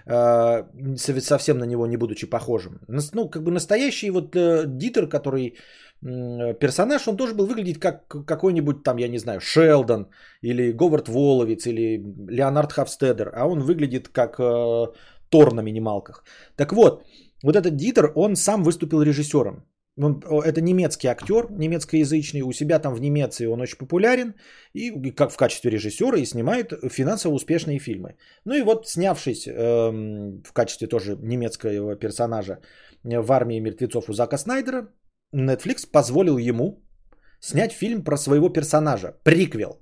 [0.08, 0.64] э,
[1.20, 2.80] совсем на него не будучи похожим.
[3.14, 5.46] Ну, как бы настоящий вот э, Дитер, который
[6.02, 10.08] э, персонаж, он тоже был выглядеть как какой-нибудь там, я не знаю, Шелдон
[10.42, 14.88] или Говард Воловиц или Леонард Хавстедер, а он выглядит как э,
[15.30, 16.24] Тор на минималках.
[16.56, 17.04] Так вот,
[17.44, 19.66] вот этот Дитер, он сам выступил режиссером.
[19.98, 24.34] Он, это немецкий актер, немецкоязычный, у себя там в Немеции он очень популярен,
[24.74, 28.16] и как в качестве режиссера и снимает финансово успешные фильмы.
[28.46, 32.60] Ну и вот снявшись эм, в качестве тоже немецкого персонажа
[33.04, 34.88] в армии мертвецов у Зака Снайдера,
[35.36, 36.82] Netflix позволил ему
[37.40, 39.78] снять фильм про своего персонажа, приквел.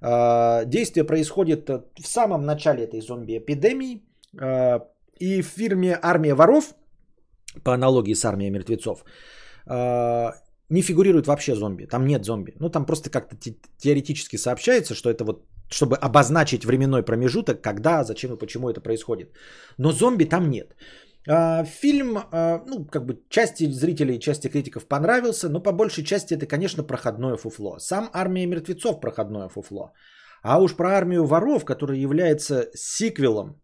[0.00, 4.02] Э, действие происходит в самом начале этой зомби-эпидемии,
[4.40, 4.80] э,
[5.20, 6.74] и в фирме «Армия воров»
[7.64, 9.04] по аналогии с армией мертвецов,
[9.66, 10.32] а,
[10.70, 11.86] не фигурирует вообще зомби.
[11.86, 12.54] Там нет зомби.
[12.60, 13.36] Ну, там просто как-то
[13.78, 19.28] теоретически сообщается, что это вот, чтобы обозначить временной промежуток, когда, зачем и почему это происходит.
[19.78, 20.74] Но зомби там нет.
[21.28, 26.34] А, фильм, а, ну, как бы части зрителей, части критиков понравился, но по большей части
[26.34, 27.78] это, конечно, проходное фуфло.
[27.78, 29.92] Сам «Армия мертвецов» проходное фуфло.
[30.42, 33.60] А уж про армию воров, которая является сиквелом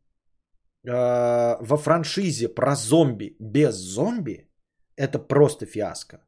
[0.85, 4.49] э, во франшизе про зомби без зомби,
[4.97, 6.21] это просто фиаско.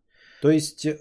[0.42, 0.96] То есть, э,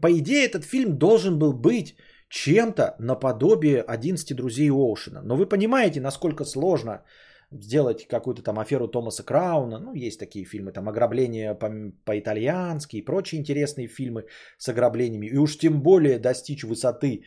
[0.00, 1.96] по идее, этот фильм должен был быть
[2.28, 5.22] чем-то наподобие 11 друзей Оушена.
[5.22, 7.02] Но вы понимаете, насколько сложно
[7.50, 9.78] сделать какую-то там аферу Томаса Крауна.
[9.78, 14.24] Ну, есть такие фильмы, там ограбление по- по-итальянски и прочие интересные фильмы
[14.58, 15.26] с ограблениями.
[15.26, 17.24] И уж тем более достичь высоты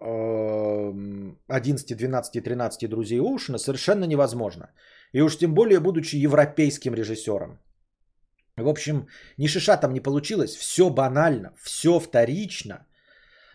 [0.00, 4.70] 11, 12, 13 друзей Оушена совершенно невозможно.
[5.12, 7.58] И уж тем более, будучи европейским режиссером.
[8.56, 12.86] В общем, ни шиша там не получилось, все банально, все вторично.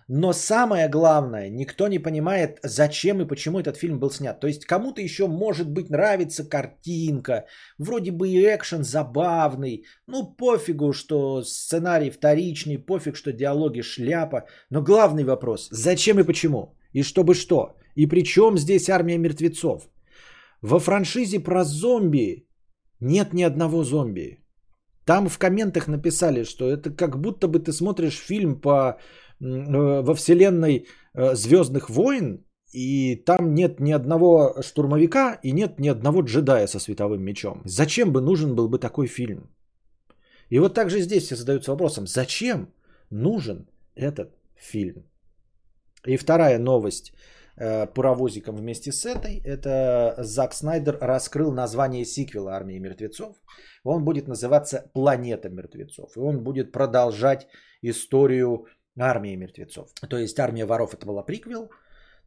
[0.08, 4.40] Но самое главное, никто не понимает, зачем и почему этот фильм был снят.
[4.40, 7.46] То есть кому-то еще может быть нравится картинка,
[7.78, 9.86] вроде бы и экшен забавный.
[10.08, 14.46] Ну пофигу, что сценарий вторичный, пофиг, что диалоги шляпа.
[14.70, 16.76] Но главный вопрос, зачем и почему?
[16.92, 17.76] И чтобы что?
[17.96, 19.88] И при чем здесь армия мертвецов?
[20.62, 22.48] Во франшизе про зомби
[23.00, 24.40] нет ни одного зомби.
[25.06, 28.98] Там в комментах написали, что это как будто бы ты смотришь фильм по,
[29.40, 36.22] во вселенной э, Звездных войн, и там нет ни одного штурмовика и нет ни одного
[36.22, 37.62] джедая со световым мечом.
[37.66, 39.50] Зачем бы нужен был бы такой фильм?
[40.50, 42.74] И вот также здесь все задаются вопросом, зачем
[43.10, 45.04] нужен этот фильм?
[46.06, 47.14] И вторая новость
[47.56, 53.36] э, паровозиком вместе с этой, это Зак Снайдер раскрыл название сиквела «Армии мертвецов».
[53.84, 56.18] Он будет называться «Планета мертвецов».
[56.18, 57.48] И он будет продолжать
[57.82, 58.66] историю
[59.00, 59.90] армии мертвецов.
[60.10, 61.70] То есть «Армия воров» это была приквел.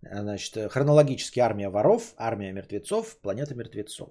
[0.03, 4.11] Значит, хронологически «Армия воров», «Армия мертвецов», «Планета мертвецов».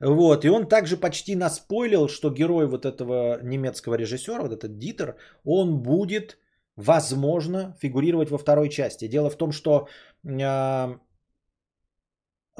[0.00, 5.16] Вот, и он также почти наспойлил, что герой вот этого немецкого режиссера, вот этот Дитер,
[5.44, 6.38] он будет,
[6.76, 9.08] возможно, фигурировать во второй части.
[9.08, 9.88] Дело в том, что
[10.22, 10.98] э,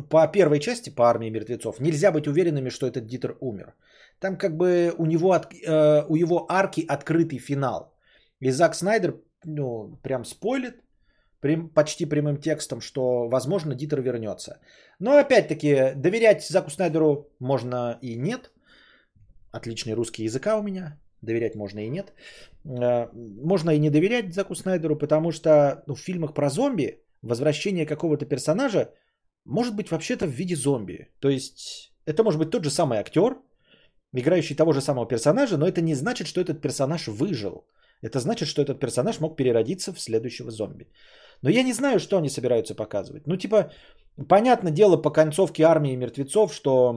[0.09, 3.75] по первой части, по армии мертвецов, нельзя быть уверенными, что этот Дитер умер.
[4.19, 7.96] Там как бы у него, э, у его арки открытый финал.
[8.41, 10.83] И Зак Снайдер, ну, прям спойлит,
[11.41, 14.59] прям, почти прямым текстом, что, возможно, Дитер вернется.
[14.99, 18.51] Но, опять-таки, доверять Заку Снайдеру можно и нет.
[19.53, 20.99] Отличный русский языка у меня.
[21.23, 22.13] Доверять можно и нет.
[22.65, 27.87] Э, можно и не доверять Заку Снайдеру, потому что ну, в фильмах про зомби возвращение
[27.87, 28.91] какого-то персонажа
[29.45, 31.09] может быть вообще-то в виде зомби.
[31.21, 33.37] То есть это может быть тот же самый актер,
[34.13, 37.67] играющий того же самого персонажа, но это не значит, что этот персонаж выжил.
[38.03, 40.87] Это значит, что этот персонаж мог переродиться в следующего зомби.
[41.43, 43.27] Но я не знаю, что они собираются показывать.
[43.27, 43.71] Ну, типа,
[44.29, 46.95] понятное дело по концовке армии мертвецов, что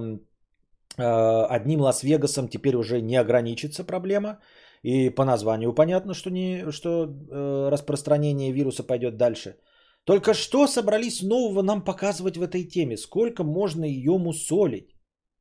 [0.97, 1.03] э,
[1.49, 4.39] одним Лас-Вегасом теперь уже не ограничится проблема.
[4.83, 9.57] И по названию понятно, что, не, что э, распространение вируса пойдет дальше.
[10.05, 12.97] Только что собрались нового нам показывать в этой теме?
[12.97, 14.95] Сколько можно ее мусолить?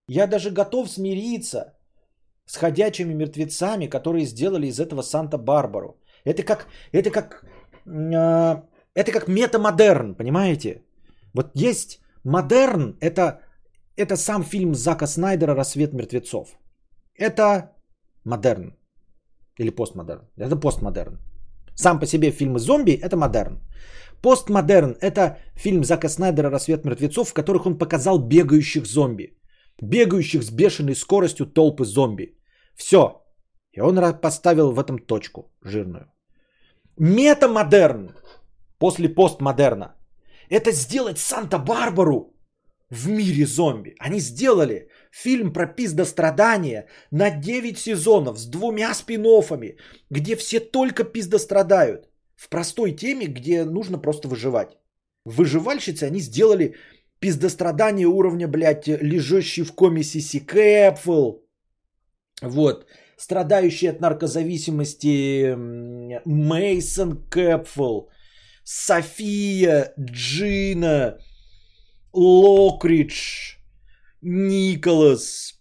[0.09, 1.78] Я даже готов смириться
[2.49, 6.01] с ходячими мертвецами, которые сделали из этого Санта-Барбару.
[6.24, 7.44] Это как, это как,
[7.86, 8.62] э,
[8.94, 10.82] это как метамодерн, понимаете?
[11.34, 13.40] Вот есть модерн, это,
[13.96, 16.59] это сам фильм Зака Снайдера «Рассвет мертвецов».
[17.14, 17.72] Это
[18.24, 18.74] модерн.
[19.59, 20.22] Или постмодерн.
[20.38, 21.18] Это постмодерн.
[21.74, 23.61] Сам по себе фильмы зомби– это модерн.
[24.22, 29.36] Постмодерн– это фильм Зака Снайдера «Рассвет мертвецов», в которых он показал бегающих зомби.
[29.82, 32.38] Бегающих с бешеной скоростью толпы зомби.
[32.79, 33.22] Все.
[33.72, 36.11] И он поставил в этом точку жирную.
[36.97, 38.11] Метамодерн
[38.79, 39.97] после постмодерна–
[40.51, 42.35] это сделать Санта-Барбару
[42.91, 43.95] в мире зомби.
[43.99, 49.24] Они сделали фильм про пиздострадания на 9 сезонов с двумя спин
[50.11, 52.09] где все только пиздострадают.
[52.37, 54.79] В простой теме, где нужно просто выживать.
[55.24, 56.76] Выживальщицы они сделали
[57.20, 61.47] пиздострадание уровня, блядь, лежащий в коме Сиси Кэпфл.
[62.43, 62.86] Вот.
[63.16, 65.55] Страдающий от наркозависимости
[66.24, 68.09] Мейсон Кэпфл.
[68.64, 71.18] София, Джина,
[72.12, 73.57] Локридж,
[74.20, 75.55] Николас,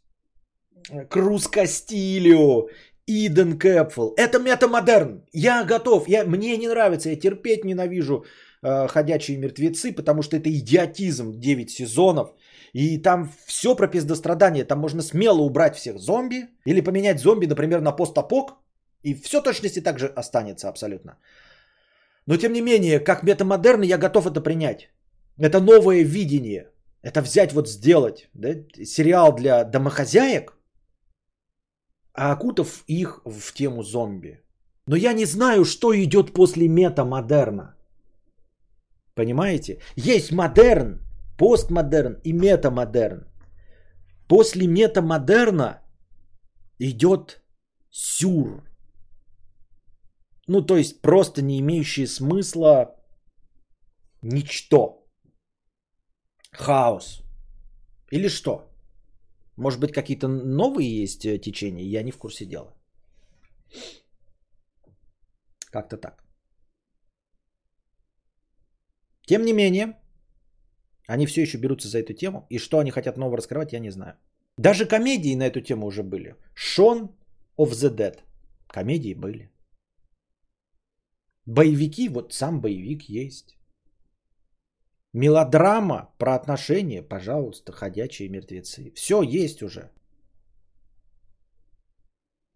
[1.10, 2.68] Круз Кастилио,
[3.08, 4.14] Иден Кэпфл.
[4.18, 5.24] Это метамодерн.
[5.32, 6.10] Я готов.
[6.10, 7.10] Я, мне не нравится.
[7.10, 8.26] Я терпеть ненавижу
[8.62, 12.34] э, ходячие мертвецы, потому что это идиотизм 9 сезонов.
[12.74, 14.66] И там все про пиздострадание.
[14.66, 16.48] Там можно смело убрать всех зомби.
[16.66, 18.54] Или поменять зомби, например, на постапок.
[19.04, 21.18] И все точности так же останется абсолютно.
[22.26, 24.90] Но тем не менее, как метамодерн, я готов это принять.
[25.38, 26.72] Это новое видение.
[27.04, 28.50] Это взять, вот сделать да,
[28.84, 30.58] сериал для домохозяек,
[32.14, 34.42] а окутав их в тему зомби.
[34.88, 37.76] Но я не знаю, что идет после метамодерна.
[39.14, 39.80] Понимаете?
[39.96, 41.00] Есть модерн,
[41.38, 43.26] постмодерн и метамодерн.
[44.28, 45.82] После метамодерна
[46.80, 47.42] идет
[47.90, 48.64] сюр.
[50.48, 52.96] Ну, то есть просто не имеющие смысла
[54.22, 55.06] ничто.
[56.52, 57.24] Хаос.
[58.12, 58.72] Или что?
[59.58, 61.84] Может быть, какие-то новые есть э, течения?
[61.84, 62.74] Я не в курсе дела.
[65.72, 66.24] Как-то так.
[69.28, 70.00] Тем не менее,
[71.08, 72.46] они все еще берутся за эту тему.
[72.50, 74.14] И что они хотят нового раскрывать, я не знаю.
[74.58, 76.36] Даже комедии на эту тему уже были.
[76.54, 77.16] Шон
[77.58, 78.20] of the Dead.
[78.68, 79.52] Комедии были.
[81.46, 83.58] Боевики, вот сам боевик есть.
[85.14, 88.92] Мелодрама про отношения, пожалуйста, ходячие мертвецы.
[88.96, 89.92] Все есть уже.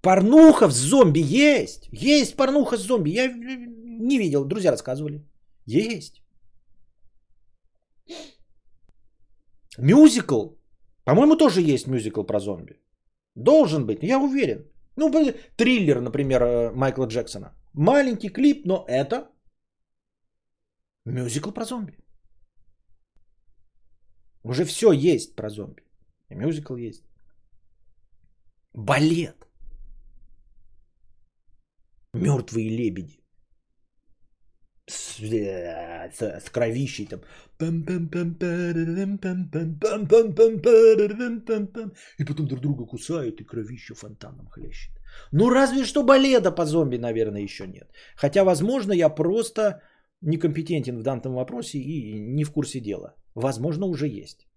[0.02, 1.88] Порнуха с зомби есть.
[1.91, 3.12] Есть порнуха с зомби.
[3.12, 5.24] Я не видел, друзья рассказывали.
[5.66, 6.22] Есть.
[9.78, 10.55] Мюзикл.
[11.05, 12.80] По-моему, тоже есть мюзикл про зомби.
[13.36, 14.65] Должен быть, я уверен.
[14.97, 15.11] Ну,
[15.57, 17.55] триллер, например, э, Майкла Джексона.
[17.74, 19.32] Маленький клип, но это
[21.05, 21.93] мюзикл про зомби.
[24.43, 25.84] Уже все есть про зомби.
[26.30, 27.03] И мюзикл есть.
[28.74, 29.47] Балет.
[32.13, 33.20] Мертвые лебеди.
[34.91, 37.21] С, с, с кровищей там.
[42.19, 44.91] И потом друг друга кусают, и кровища фонтаном хлещет.
[45.31, 47.89] Ну, разве что балета по зомби, наверное, еще нет.
[48.15, 49.81] Хотя, возможно, я просто
[50.21, 53.15] некомпетентен в данном вопросе и не в курсе дела.
[53.35, 54.47] Возможно, уже есть.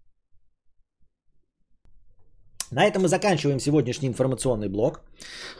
[2.75, 4.99] На этом мы заканчиваем сегодняшний информационный блок.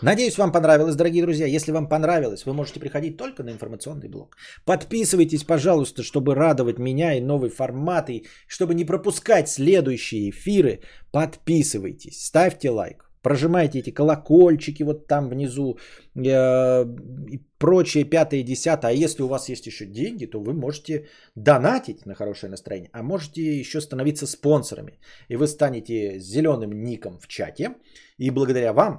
[0.02, 1.48] Надеюсь, вам понравилось, дорогие друзья.
[1.48, 4.36] Если вам понравилось, вы можете приходить только на информационный блок.
[4.66, 10.82] Подписывайтесь, пожалуйста, чтобы радовать меня и новые форматы, чтобы не пропускать следующие эфиры.
[11.12, 15.78] Подписывайтесь, ставьте лайк прожимаете эти колокольчики вот там внизу
[16.16, 16.86] э,
[17.32, 18.92] и прочее, пятое, десятое.
[18.92, 23.04] А если у вас есть еще деньги, то вы можете донатить на хорошее настроение, а
[23.04, 25.00] можете еще становиться спонсорами.
[25.30, 27.76] И вы станете зеленым ником в чате.
[28.20, 28.94] И благодаря вам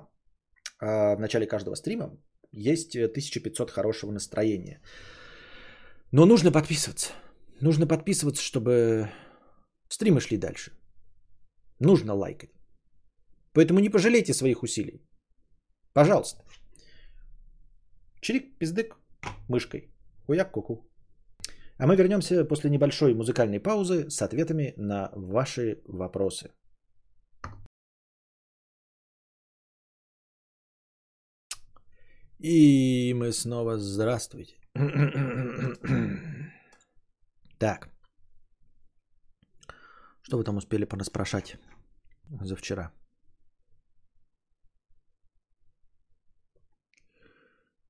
[0.83, 2.11] э, в начале каждого стрима
[2.53, 4.81] есть 1500 хорошего настроения.
[6.13, 7.13] Но нужно подписываться.
[7.61, 9.09] Нужно подписываться, чтобы
[9.89, 10.73] стримы шли дальше.
[11.81, 12.56] Нужно лайкать.
[13.57, 15.01] Поэтому не пожалейте своих усилий.
[15.95, 16.45] Пожалуйста.
[18.21, 18.97] Чирик, пиздык,
[19.49, 19.89] мышкой.
[20.27, 20.87] Хуяк, куку.
[21.79, 26.51] А мы вернемся после небольшой музыкальной паузы с ответами на ваши вопросы.
[32.39, 34.57] И мы снова здравствуйте.
[37.59, 37.89] Так.
[40.21, 41.57] Что вы там успели понаспрашать
[42.43, 42.93] за вчера?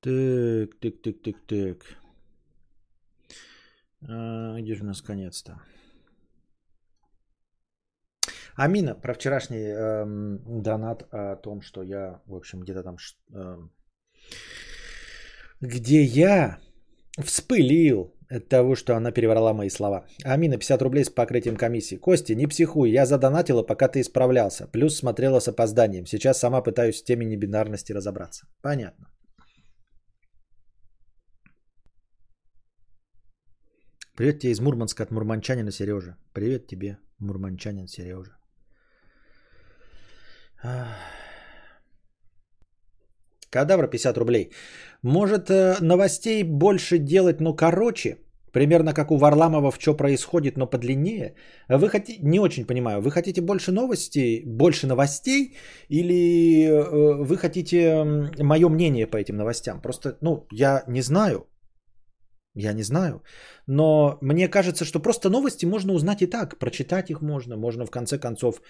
[0.07, 1.77] Так, так, так, так, так.
[4.09, 5.61] А, где же у нас конец-то?
[8.55, 12.97] Амина, про вчерашний эм, донат о том, что я, в общем, где-то там...
[13.35, 13.73] Эм,
[15.61, 16.59] где я
[17.19, 20.07] вспылил от того, что она переврала мои слова.
[20.23, 21.97] Амина, 50 рублей с покрытием комиссии.
[21.97, 24.69] Костя, не психуй, я задонатила, пока ты исправлялся.
[24.69, 26.07] Плюс смотрела с опозданием.
[26.07, 28.47] Сейчас сама пытаюсь с теми небинарности разобраться.
[28.63, 29.09] Понятно.
[34.17, 36.17] Привет тебе из Мурманска от мурманчанина Сережа.
[36.33, 38.31] Привет тебе, мурманчанин Сережа.
[43.51, 44.51] Кадавра 50 рублей.
[45.03, 48.17] Может э, новостей больше делать, но короче?
[48.53, 51.35] Примерно как у Варламова в что происходит, но подлиннее.
[51.69, 55.57] Вы хотите, не очень понимаю, вы хотите больше новостей, больше новостей,
[55.91, 58.03] или э, вы хотите
[58.39, 59.83] мое мнение по этим новостям?
[59.83, 61.47] Просто, ну, я не знаю.
[62.57, 63.23] Я не знаю.
[63.67, 66.59] Но мне кажется, что просто новости можно узнать и так.
[66.59, 67.57] Прочитать их можно.
[67.57, 68.63] Можно в конце концов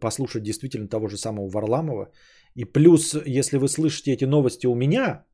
[0.00, 2.10] послушать действительно того же самого Варламова.
[2.56, 5.24] И плюс, если вы слышите эти новости у меня,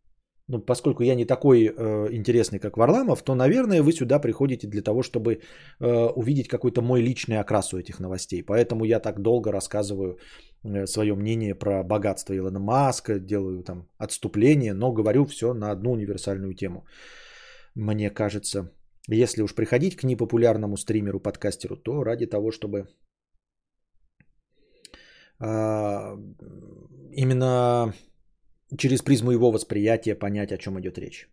[0.49, 4.83] ну, поскольку я не такой э, интересный, как Варламов, то, наверное, вы сюда приходите для
[4.83, 5.41] того, чтобы
[5.81, 8.43] э, увидеть какой-то мой личный окрас у этих новостей.
[8.43, 10.19] Поэтому я так долго рассказываю
[10.63, 15.93] э, свое мнение про богатство Илона Маска, делаю там отступление, но говорю все на одну
[15.93, 16.85] универсальную тему
[17.77, 18.73] мне кажется,
[19.09, 22.89] если уж приходить к непопулярному стримеру, подкастеру, то ради того, чтобы
[25.39, 26.17] а,
[27.13, 27.93] именно
[28.79, 31.29] через призму его восприятия понять, о чем идет речь.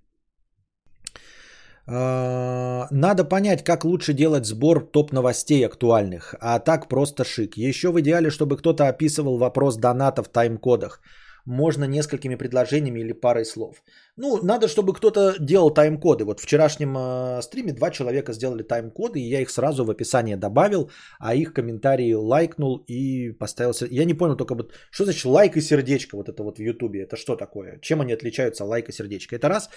[1.88, 7.58] А, надо понять, как лучше делать сбор топ-новостей актуальных, а так просто шик.
[7.58, 11.02] Еще в идеале, чтобы кто-то описывал вопрос доната в тайм-кодах
[11.46, 13.84] можно несколькими предложениями или парой слов.
[14.16, 16.24] Ну, надо, чтобы кто-то делал тайм-коды.
[16.24, 20.38] Вот в вчерашнем э, стриме два человека сделали тайм-коды, и я их сразу в описание
[20.38, 20.90] добавил,
[21.20, 23.74] а их комментарии лайкнул и поставил...
[23.90, 27.04] Я не понял только вот, что значит лайк и сердечко вот это вот в Ютубе?
[27.04, 27.80] Это что такое?
[27.82, 29.36] Чем они отличаются лайк и сердечко?
[29.36, 29.70] Это раз.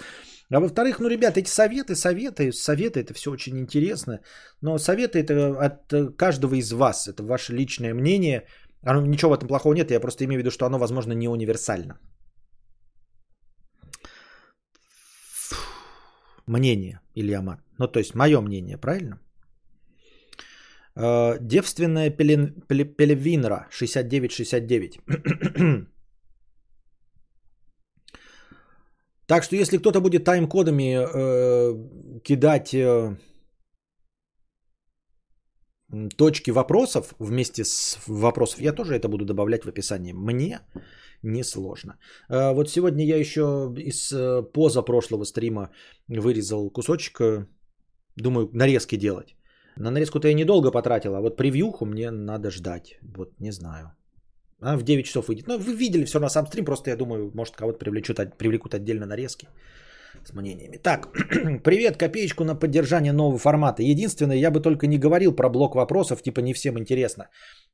[0.51, 4.21] А во-вторых, ну, ребят, эти советы, советы, советы, это все очень интересно.
[4.61, 8.47] Но советы это от каждого из вас, это ваше личное мнение–
[8.87, 11.29] оно, ничего в этом плохого нет, я просто имею в виду, что оно, возможно, не
[11.29, 11.99] универсально.
[16.47, 17.43] Мнение, Илья
[17.79, 19.19] Ну, то есть, мое мнение, правильно?
[20.95, 25.01] Э, девственная пелен, пелевинра 6969.
[29.27, 33.17] так что если кто-то будет тайм-кодами э, кидать э,
[36.17, 40.13] точки вопросов вместе с вопросов, я тоже это буду добавлять в описании.
[40.13, 40.61] Мне
[41.23, 41.99] несложно.
[42.29, 45.71] А, вот сегодня я еще из э, поза прошлого стрима
[46.09, 47.47] вырезал кусочек, э,
[48.17, 49.37] думаю, нарезки делать.
[49.77, 52.99] На нарезку-то я недолго потратил, а вот превьюху мне надо ждать.
[53.03, 53.93] Вот не знаю.
[54.61, 55.47] А в 9 часов выйдет.
[55.47, 59.07] Ну, вы видели все на сам стрим, просто я думаю, может кого-то привлечут, привлекут отдельно
[59.07, 59.49] нарезки
[60.25, 60.77] с мнениями.
[60.77, 61.09] Так,
[61.65, 63.83] привет, копеечку на поддержание нового формата.
[63.83, 67.29] Единственное, я бы только не говорил про блок вопросов, типа не всем интересно.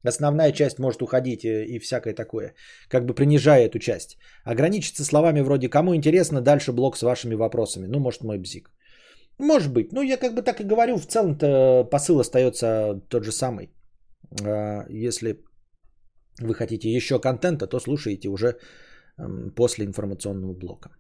[0.09, 2.55] Основная часть может уходить и, и всякое такое,
[2.89, 4.19] как бы принижая эту часть.
[4.45, 7.87] Ограничиться словами вроде «кому интересно, дальше блок с вашими вопросами».
[7.87, 8.71] Ну, может, мой бзик.
[9.39, 9.93] Может быть.
[9.93, 13.71] Ну, я как бы так и говорю, в целом-то посыл остается тот же самый.
[14.45, 15.45] А, если
[16.41, 18.57] вы хотите еще контента, то слушайте уже
[19.57, 20.91] после информационного блока.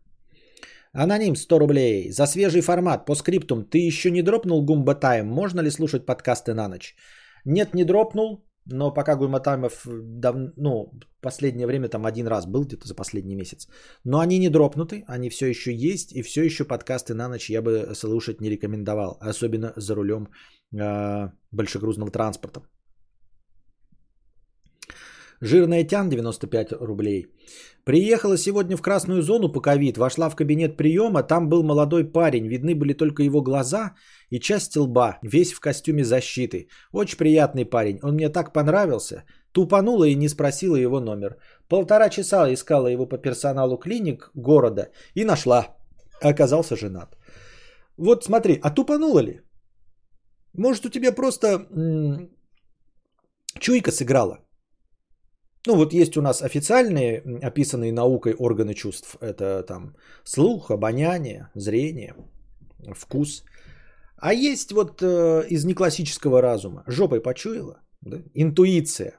[0.94, 2.10] Аноним 100 рублей.
[2.12, 3.64] За свежий формат по скриптум.
[3.64, 5.26] Ты еще не дропнул Гумба Тайм?
[5.26, 6.94] Можно ли слушать подкасты на ночь?
[7.44, 8.44] Нет, не дропнул.
[8.66, 10.36] Но пока Гумба Таймов, дав...
[10.56, 13.66] ну, последнее время там один раз был где-то за последний месяц.
[14.04, 17.62] Но они не дропнуты, они все еще есть, и все еще подкасты на ночь я
[17.62, 20.28] бы слушать не рекомендовал, особенно за рулем
[20.78, 22.60] э, большегрузного транспорта.
[25.44, 27.26] Жирная тян 95 рублей.
[27.84, 32.46] Приехала сегодня в красную зону по ковид, вошла в кабинет приема, там был молодой парень,
[32.46, 33.94] видны были только его глаза
[34.30, 36.68] и часть лба, весь в костюме защиты.
[36.92, 39.24] Очень приятный парень, он мне так понравился.
[39.52, 41.36] Тупанула и не спросила его номер.
[41.68, 45.76] Полтора часа искала его по персоналу клиник города и нашла.
[46.22, 47.16] Оказался женат.
[47.96, 49.40] Вот смотри, а тупанула ли?
[50.56, 52.30] Может у тебя просто м-
[53.58, 54.38] чуйка сыграла?
[55.66, 59.16] Ну вот есть у нас официальные, описанные наукой органы чувств.
[59.20, 59.94] Это там
[60.24, 62.14] слух, обоняние, зрение,
[62.94, 63.44] вкус.
[64.16, 66.84] А есть вот э, из неклассического разума.
[66.86, 67.80] Жопой почуяла.
[68.00, 68.18] Да?
[68.34, 69.18] Интуиция.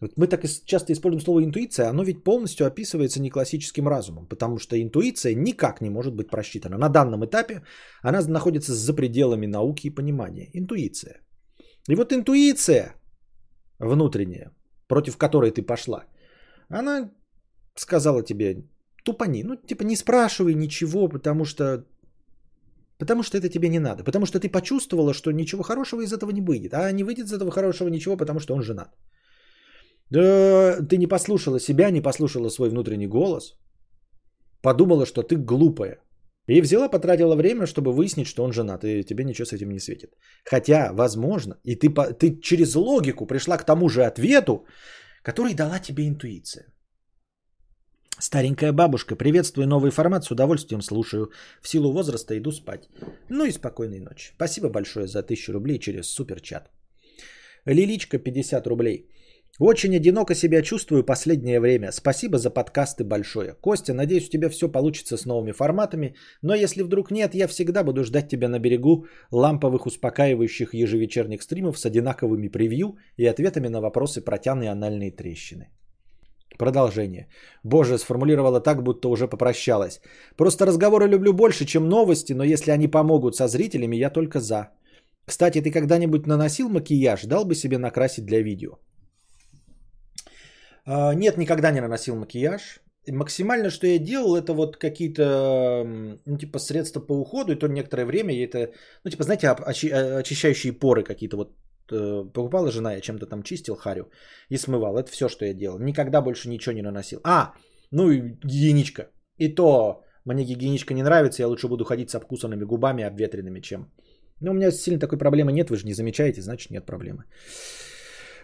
[0.00, 4.76] Вот мы так часто используем слово интуиция, оно ведь полностью описывается неклассическим разумом, потому что
[4.76, 6.76] интуиция никак не может быть просчитана.
[6.76, 7.62] На данном этапе
[8.02, 10.50] она находится за пределами науки и понимания.
[10.52, 11.20] Интуиция.
[11.88, 12.94] И вот интуиция
[13.78, 14.50] внутренняя,
[14.88, 16.04] против которой ты пошла,
[16.68, 17.10] она
[17.76, 18.64] сказала тебе,
[19.04, 21.84] тупани, ну типа не спрашивай ничего, потому что
[22.98, 24.04] Потому что это тебе не надо.
[24.04, 26.74] Потому что ты почувствовала, что ничего хорошего из этого не выйдет.
[26.74, 28.94] А не выйдет из этого хорошего ничего, потому что он женат.
[30.10, 33.56] Да, ты не послушала себя, не послушала свой внутренний голос.
[34.62, 35.98] Подумала, что ты глупая.
[36.46, 39.80] И взяла, потратила время, чтобы выяснить, что он женат, и тебе ничего с этим не
[39.80, 40.14] светит.
[40.44, 41.88] Хотя, возможно, и ты,
[42.18, 44.66] ты через логику пришла к тому же ответу,
[45.22, 46.66] который дала тебе интуиция.
[48.18, 51.32] Старенькая бабушка, приветствую новый формат, с удовольствием слушаю.
[51.62, 52.88] В силу возраста иду спать.
[53.28, 54.32] Ну и спокойной ночи.
[54.36, 56.70] Спасибо большое за 1000 рублей через суперчат.
[57.66, 59.08] Лиличка 50 рублей.
[59.60, 61.92] Очень одиноко себя чувствую последнее время.
[61.92, 63.54] Спасибо за подкасты большое.
[63.60, 66.16] Костя, надеюсь, у тебя все получится с новыми форматами.
[66.42, 71.78] Но если вдруг нет, я всегда буду ждать тебя на берегу ламповых успокаивающих ежевечерних стримов
[71.78, 75.68] с одинаковыми превью и ответами на вопросы про тяны и анальные трещины.
[76.58, 77.28] Продолжение.
[77.62, 80.00] Боже, сформулировала так, будто уже попрощалась.
[80.36, 84.70] Просто разговоры люблю больше, чем новости, но если они помогут со зрителями, я только за.
[85.26, 87.24] Кстати, ты когда-нибудь наносил макияж?
[87.24, 88.78] Дал бы себе накрасить для видео?
[90.86, 92.80] А, нет, никогда не наносил макияж.
[93.06, 95.84] Максимально, что я делал, это вот какие-то,
[96.24, 98.72] ну, типа, средства по уходу, и то некоторое время я это,
[99.04, 101.52] ну, типа, знаете, а, очищающие поры какие-то вот
[101.92, 104.10] э, покупала жена, я чем-то там чистил харю
[104.48, 104.96] и смывал.
[104.96, 105.78] Это все, что я делал.
[105.78, 107.20] Никогда больше ничего не наносил.
[107.24, 107.52] А,
[107.90, 109.10] ну и единичка.
[109.36, 113.92] И то мне гигиеничка не нравится, я лучше буду ходить с обкусанными губами обветренными, чем...
[114.40, 117.24] Ну, у меня сильно такой проблемы нет, вы же не замечаете, значит нет проблемы.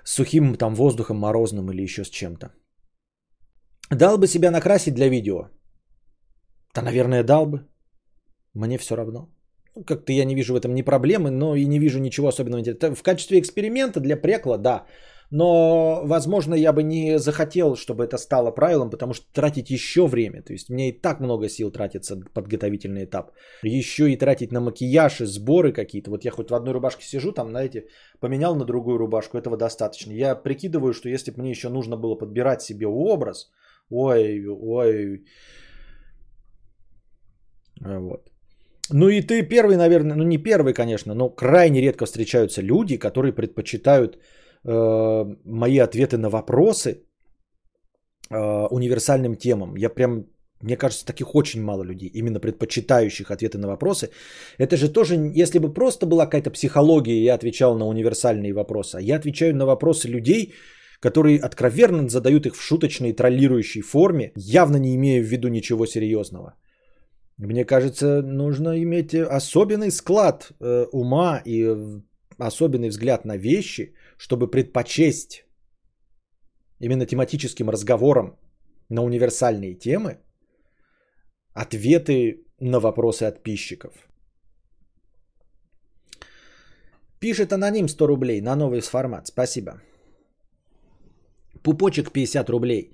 [0.05, 2.53] Сухим там воздухом, морозным или еще с чем-то.
[3.91, 5.49] Дал бы себя накрасить для видео?
[6.75, 7.67] Да, наверное, дал бы.
[8.55, 9.29] Мне все равно.
[9.77, 12.95] Ну, как-то я не вижу в этом ни проблемы, но и не вижу ничего особенного.
[12.95, 14.87] В качестве эксперимента для прекла, да.
[15.31, 20.43] Но, возможно, я бы не захотел, чтобы это стало правилом, потому что тратить еще время.
[20.43, 23.31] То есть мне и так много сил тратится подготовительный этап.
[23.63, 26.11] Еще и тратить на макияж и сборы какие-то.
[26.11, 27.87] Вот я хоть в одной рубашке сижу, там, знаете,
[28.21, 30.13] поменял на другую рубашку, этого достаточно.
[30.13, 33.51] Я прикидываю, что если бы мне еще нужно было подбирать себе образ,
[33.89, 35.25] ой, ой,
[37.81, 38.31] вот.
[38.93, 43.33] Ну и ты первый, наверное, ну не первый, конечно, но крайне редко встречаются люди, которые
[43.33, 44.19] предпочитают
[44.65, 46.91] э, мои ответы на вопросы
[48.31, 49.77] э, универсальным темам.
[49.77, 50.27] Я прям,
[50.61, 54.11] мне кажется, таких очень мало людей, именно предпочитающих ответы на вопросы.
[54.59, 59.01] Это же тоже, если бы просто была какая-то психология, я отвечал на универсальные вопросы, а
[59.01, 60.53] я отвечаю на вопросы людей,
[61.01, 66.55] которые откровенно задают их в шуточной троллирующей форме, явно не имея в виду ничего серьезного.
[67.39, 71.75] Мне кажется, нужно иметь особенный склад э, ума и
[72.47, 75.45] особенный взгляд на вещи, чтобы предпочесть
[76.81, 78.39] именно тематическим разговором
[78.89, 80.19] на универсальные темы
[81.55, 83.93] ответы на вопросы подписчиков.
[87.21, 89.27] Пишет аноним 100 рублей на новый формат.
[89.27, 89.83] Спасибо.
[91.63, 92.93] Пупочек 50 рублей.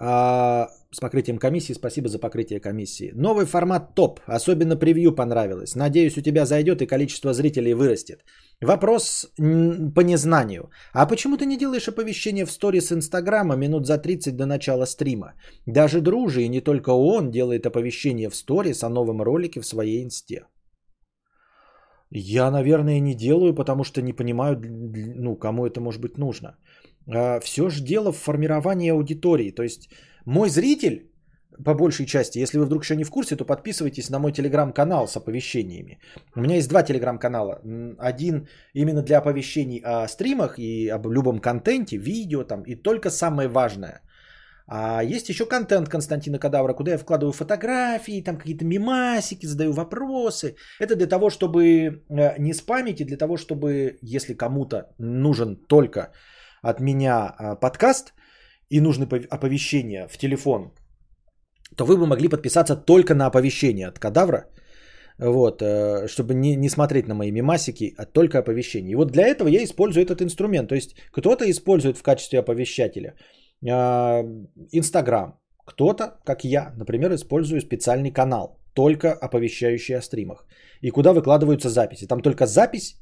[0.00, 1.74] А, с покрытием комиссии.
[1.74, 3.12] Спасибо за покрытие комиссии.
[3.14, 4.20] Новый формат топ.
[4.26, 5.74] Особенно превью понравилось.
[5.74, 8.20] Надеюсь, у тебя зайдет и количество зрителей вырастет.
[8.60, 10.70] Вопрос по незнанию.
[10.92, 15.34] А почему ты не делаешь оповещение в сторис Инстаграма минут за 30 до начала стрима?
[15.66, 20.04] Даже Дружи, и не только он, делает оповещение в сторис о новом ролике в своей
[20.04, 20.44] инсте.
[22.10, 24.58] Я, наверное, не делаю, потому что не понимаю,
[25.16, 26.56] ну, кому это может быть нужно.
[27.08, 29.50] А, Все же дело в формировании аудитории.
[29.50, 29.90] То есть
[30.24, 31.10] мой зритель,
[31.64, 35.08] по большей части, если вы вдруг еще не в курсе, то подписывайтесь на мой телеграм-канал
[35.08, 35.98] с оповещениями.
[36.36, 37.60] У меня есть два телеграм-канала.
[37.98, 43.48] Один именно для оповещений о стримах и об любом контенте, видео там, и только самое
[43.48, 44.02] важное.
[44.70, 50.56] А есть еще контент Константина Кадавра, куда я вкладываю фотографии, там какие-то мимасики, задаю вопросы.
[50.78, 56.12] Это для того, чтобы э, не спамить и для того, чтобы, если кому-то нужен только
[56.62, 58.14] от меня а, подкаст
[58.70, 60.72] и нужны оповещения в телефон,
[61.76, 64.46] то вы бы могли подписаться только на оповещение от кадавра,
[65.18, 68.92] вот, э, чтобы не, не смотреть на мои мимасики, а только оповещения.
[68.92, 70.68] И вот для этого я использую этот инструмент.
[70.68, 73.14] То есть кто-то использует в качестве оповещателя
[73.68, 74.22] а,
[74.72, 80.46] Инстаграм, кто-то, как я, например, использую специальный канал, только оповещающий о стримах.
[80.80, 82.06] И куда выкладываются записи.
[82.06, 82.96] Там только запись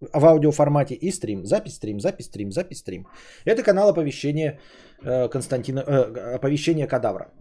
[0.00, 1.46] в аудиоформате и стрим.
[1.46, 3.06] Запись, стрим, запись, стрим, запись, стрим.
[3.44, 4.58] Это канал оповещения
[5.02, 7.32] э, Константина, э, оповещения кадавра.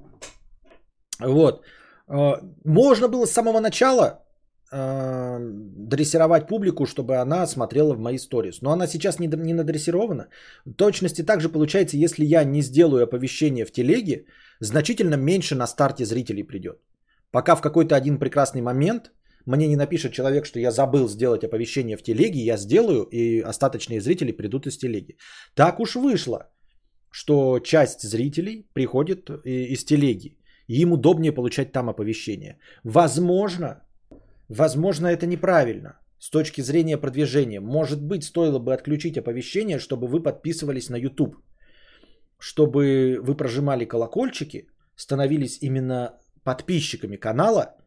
[1.20, 1.64] Вот.
[2.08, 4.26] Э, можно было с самого начала
[4.72, 8.62] дрессировать публику, чтобы она смотрела в мои сторис.
[8.62, 10.28] Но она сейчас не, не надрессирована.
[10.66, 14.26] В точности также получается, если я не сделаю оповещение в телеге,
[14.60, 16.78] значительно меньше на старте зрителей придет.
[17.32, 19.12] Пока в какой-то один прекрасный момент
[19.50, 24.00] мне не напишет человек, что я забыл сделать оповещение в телеге, я сделаю, и остаточные
[24.00, 25.18] зрители придут из телеги.
[25.56, 26.40] Так уж вышло,
[27.12, 32.60] что часть зрителей приходит из телеги, и им удобнее получать там оповещение.
[32.84, 33.82] Возможно,
[34.50, 37.60] возможно это неправильно с точки зрения продвижения.
[37.60, 41.36] Может быть, стоило бы отключить оповещение, чтобы вы подписывались на YouTube,
[42.38, 47.76] чтобы вы прожимали колокольчики, становились именно подписчиками канала–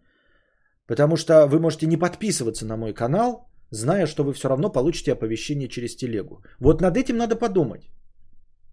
[0.87, 5.13] Потому что вы можете не подписываться на мой канал, зная, что вы все равно получите
[5.13, 6.43] оповещение через телегу.
[6.61, 7.91] Вот над этим надо подумать.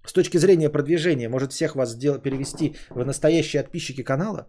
[0.05, 4.47] С точки зрения продвижения, может всех вас перевести в настоящие подписчики канала?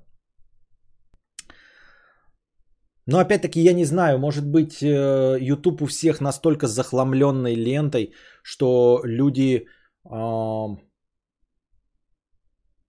[3.06, 9.00] Но опять-таки я не знаю, может быть э, YouTube у всех настолько захламленной лентой, что
[9.04, 9.66] люди
[10.04, 10.76] э,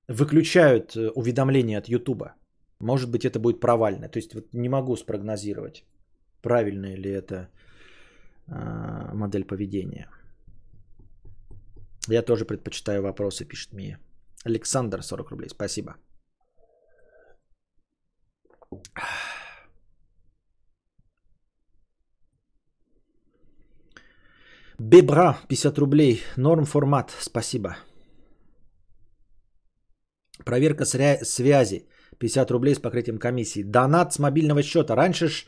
[0.07, 2.40] выключают уведомления от YouTube.
[2.81, 4.09] Может быть, это будет провально.
[4.09, 5.85] То есть вот не могу спрогнозировать,
[6.41, 7.49] правильная ли это
[8.47, 10.07] э, модель поведения.
[12.09, 13.99] Я тоже предпочитаю вопросы, пишет Мия.
[14.43, 15.49] Александр, 40 рублей.
[15.49, 15.95] Спасибо.
[24.79, 26.21] Бебра, 50 рублей.
[26.37, 27.11] Норм формат.
[27.19, 27.77] Спасибо.
[30.43, 31.85] Проверка связи.
[32.21, 33.63] 50 рублей с покрытием комиссии.
[33.63, 34.95] Донат с мобильного счета.
[34.95, 35.45] Раньше ж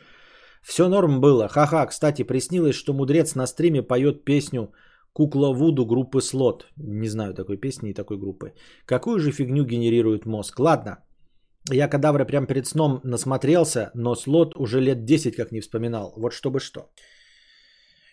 [0.64, 1.48] все норм было.
[1.48, 4.72] Ха-ха, кстати, приснилось, что мудрец на стриме поет песню
[5.14, 6.66] «Кукла Вуду» группы Слот.
[6.78, 8.54] Не знаю такой песни и такой группы.
[8.86, 10.60] Какую же фигню генерирует мозг?
[10.60, 10.98] Ладно,
[11.72, 16.14] я кадавра прям перед сном насмотрелся, но Слот уже лет 10 как не вспоминал.
[16.18, 16.90] Вот чтобы что.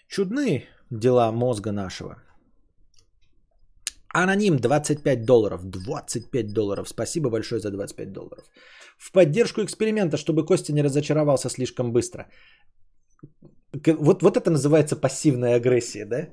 [0.08, 2.16] Чудны дела мозга нашего.
[4.12, 5.60] Аноним 25 долларов.
[5.64, 6.88] 25 долларов.
[6.88, 8.44] Спасибо большое за 25 долларов.
[8.98, 12.26] В поддержку эксперимента, чтобы Костя не разочаровался слишком быстро.
[13.72, 16.28] Вот, вот это называется пассивная агрессия, да?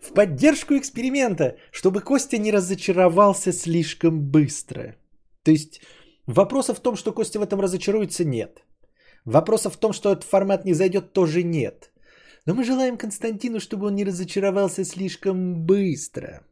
[0.00, 4.96] В поддержку эксперимента, чтобы Костя не разочаровался слишком быстро.
[5.42, 5.80] То есть
[6.26, 8.62] вопросов в том, что Костя в этом разочаруется, нет.
[9.24, 11.90] Вопросов в том, что этот формат не зайдет, тоже нет.
[12.46, 16.47] Но мы желаем Константину, чтобы он не разочаровался слишком быстро.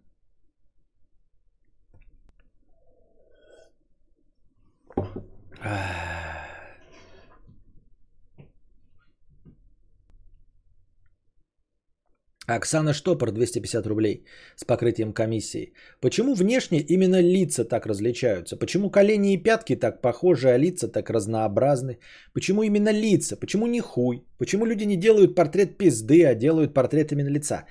[12.46, 14.24] Оксана Штопор, 250 рублей
[14.56, 15.72] с покрытием комиссии.
[16.00, 18.56] Почему внешне именно лица так различаются?
[18.56, 21.98] Почему колени и пятки так похожи, а лица так разнообразны?
[22.32, 23.36] Почему именно лица?
[23.36, 24.24] Почему не хуй?
[24.38, 27.66] Почему люди не делают портрет пизды, а делают портрет именно лица?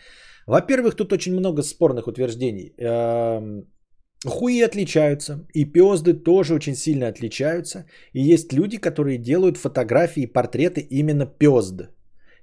[0.46, 2.74] Во-первых, тут очень много спорных утверждений.
[4.26, 7.86] Хуи отличаются, и пезды тоже очень сильно отличаются.
[8.14, 11.90] И есть люди, которые делают фотографии и портреты именно пезд.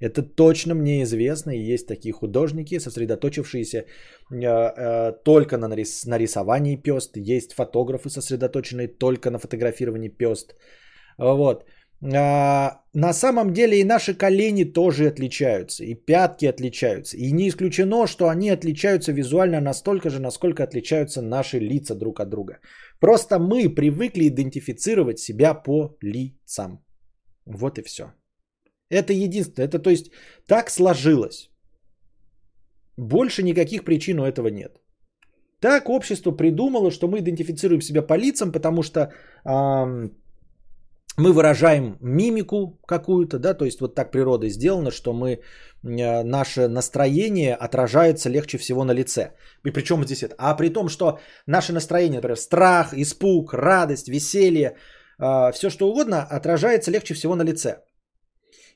[0.01, 3.85] Это точно мне известно, и есть такие художники, сосредоточившиеся э,
[4.31, 7.17] э, только на нарис- нарисовании пест.
[7.17, 10.57] Есть фотографы, сосредоточенные только на фотографировании пест.
[11.19, 11.65] Вот.
[12.05, 17.17] А, на самом деле и наши колени тоже отличаются, и пятки отличаются.
[17.17, 22.29] И не исключено, что они отличаются визуально настолько же, насколько отличаются наши лица друг от
[22.29, 22.59] друга.
[23.01, 26.85] Просто мы привыкли идентифицировать себя по лицам.
[27.47, 28.13] Вот и все.
[28.91, 29.69] Это единственное.
[29.69, 30.11] Это то есть
[30.47, 31.51] так сложилось.
[32.97, 34.81] Больше никаких причин у этого нет.
[35.61, 39.13] Так общество придумало, что мы идентифицируем себя по лицам, потому что
[39.45, 40.11] эм,
[41.19, 46.69] мы выражаем мимику какую-то, да, то есть вот так природой сделано, что мы, э, наше
[46.69, 49.35] настроение отражается легче всего на лице.
[49.67, 50.35] И причем здесь это?
[50.39, 54.77] А при том, что наше настроение, например, страх, испуг, радость, веселье,
[55.19, 57.85] э, все что угодно отражается легче всего на лице.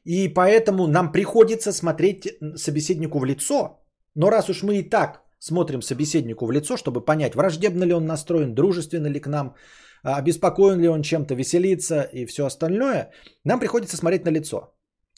[0.05, 3.83] И поэтому нам приходится смотреть собеседнику в лицо.
[4.15, 8.07] Но раз уж мы и так смотрим собеседнику в лицо, чтобы понять, враждебно ли он
[8.07, 9.55] настроен, дружественно ли к нам,
[10.03, 13.11] обеспокоен ли он чем-то, веселится и все остальное,
[13.45, 14.73] нам приходится смотреть на лицо.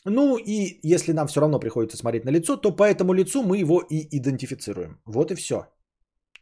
[0.05, 3.59] Ну и если нам все равно приходится смотреть на лицо, то по этому лицу мы
[3.59, 5.01] его и идентифицируем.
[5.07, 5.67] Вот и все.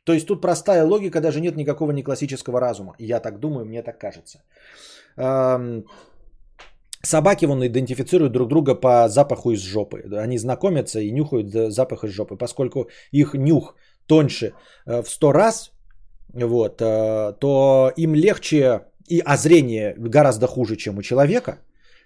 [0.05, 2.95] То есть тут простая логика, даже нет никакого неклассического разума.
[2.99, 4.39] Я так думаю, мне так кажется.
[7.03, 10.03] Собаки вон идентифицируют друг друга по запаху из жопы.
[10.25, 12.37] Они знакомятся и нюхают запах из жопы.
[12.37, 13.75] Поскольку их нюх
[14.07, 14.53] тоньше
[14.87, 15.73] э, в сто раз,
[16.33, 21.59] вот, э, то им легче, и, а зрение гораздо хуже, чем у человека,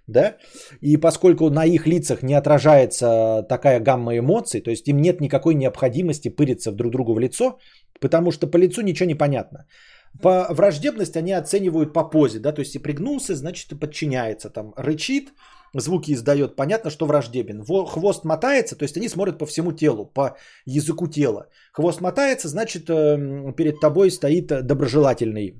[0.06, 0.36] да,
[0.80, 5.55] и поскольку на их лицах не отражается такая гамма эмоций, то есть им нет никакой
[5.55, 7.59] необходимости пыриться друг другу в лицо,
[8.01, 9.66] потому что по лицу ничего не понятно.
[10.22, 14.74] По враждебность они оценивают по позе, да, то есть и пригнулся, значит и подчиняется, там
[14.76, 15.32] рычит,
[15.74, 17.64] звуки издает, понятно, что враждебен.
[17.64, 20.36] Хвост мотается, то есть они смотрят по всему телу, по
[20.66, 21.47] языку тела.
[21.72, 25.55] Хвост мотается, значит эм, перед тобой стоит доброжелательный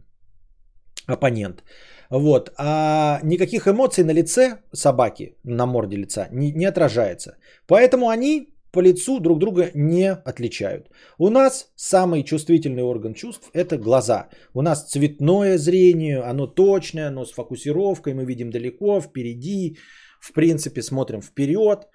[1.07, 1.63] оппонент.
[2.11, 2.53] Вот.
[2.59, 7.37] А никаких эмоций на лице собаки, на морде лица не, не отражается.
[7.67, 10.91] Поэтому они по лицу друг друга не отличают.
[11.19, 14.29] У нас самый чувствительный орган чувств– это глаза.
[14.55, 19.77] У нас цветное зрение, оно точное, оно с фокусировкой, мы видим далеко, впереди,
[20.21, 21.89] в принципе смотрим вперед,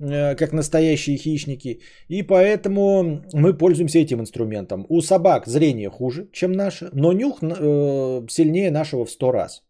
[0.00, 1.80] э, как настоящие хищники.
[2.08, 4.86] И поэтому мы пользуемся этим инструментом.
[4.88, 9.62] У собак зрение хуже, чем наше, но нюх э, сильнее нашего в сто раз.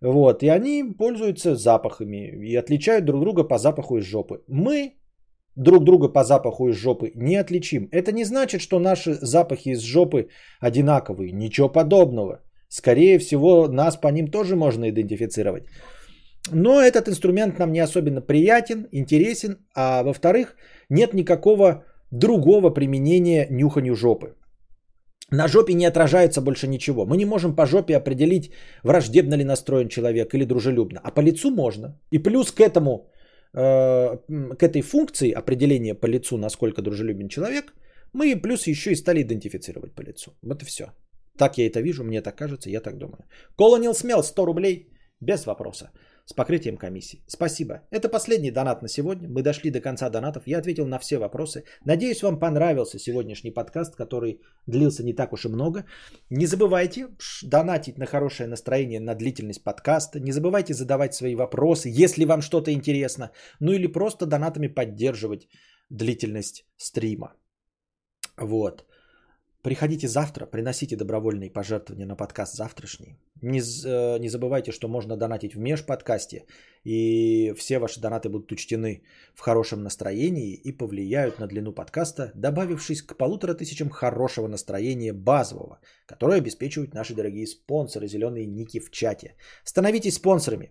[0.00, 4.42] Вот, и они пользуются запахами и отличают друг друга по запаху из жопы.
[4.48, 4.99] Мы
[5.60, 7.88] друг друга по запаху из жопы не отличим.
[7.92, 10.28] Это не значит, что наши запахи из жопы
[10.60, 11.32] одинаковые.
[11.32, 12.40] Ничего подобного.
[12.68, 15.64] Скорее всего, нас по ним тоже можно идентифицировать.
[16.52, 19.56] Но этот инструмент нам не особенно приятен, интересен.
[19.74, 20.56] А во-вторых,
[20.88, 24.34] нет никакого другого применения нюханью жопы.
[25.32, 27.06] На жопе не отражается больше ничего.
[27.06, 28.50] Мы не можем по жопе определить,
[28.82, 31.00] враждебно ли настроен человек или дружелюбно.
[31.04, 32.00] А по лицу можно.
[32.10, 33.10] И плюс к этому
[33.52, 37.74] к этой функции определения по лицу, насколько дружелюбен человек,
[38.12, 40.32] мы плюс еще и стали идентифицировать по лицу.
[40.42, 40.84] Вот и все.
[41.36, 43.24] Так я это вижу, мне так кажется, я так думаю.
[43.56, 45.90] Колонил смел 100 рублей без вопроса
[46.30, 47.24] с покрытием комиссии.
[47.26, 47.74] Спасибо.
[47.90, 49.28] Это последний донат на сегодня.
[49.28, 50.42] Мы дошли до конца донатов.
[50.46, 51.64] Я ответил на все вопросы.
[51.84, 55.84] Надеюсь, вам понравился сегодняшний подкаст, который длился не так уж и много.
[56.30, 57.08] Не забывайте
[57.42, 60.20] донатить на хорошее настроение, на длительность подкаста.
[60.20, 63.30] Не забывайте задавать свои вопросы, если вам что-то интересно.
[63.60, 65.48] Ну или просто донатами поддерживать
[65.90, 67.34] длительность стрима.
[68.36, 68.84] Вот.
[69.62, 73.18] Приходите завтра, приносите добровольные пожертвования на подкаст завтрашний.
[73.42, 76.46] Не, э, не забывайте, что можно донатить в межподкасте,
[76.84, 79.02] и все ваши донаты будут учтены
[79.34, 85.80] в хорошем настроении и повлияют на длину подкаста, добавившись к полутора тысячам хорошего настроения базового,
[86.06, 89.34] которое обеспечивают наши дорогие спонсоры, зеленые ники в чате.
[89.64, 90.70] Становитесь спонсорами.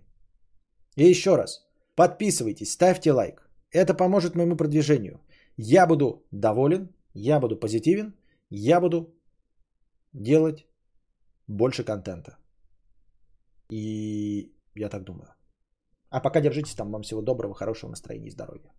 [0.96, 3.48] И еще раз, подписывайтесь, ставьте лайк.
[3.72, 5.20] Это поможет моему продвижению.
[5.58, 8.14] Я буду доволен, я буду позитивен,
[8.50, 9.14] я буду
[10.14, 10.68] делать
[11.48, 12.38] больше контента.
[13.72, 15.36] И я так думаю.
[16.10, 16.92] А пока держитесь там.
[16.92, 18.74] Вам всего доброго, хорошего настроения и здоровья.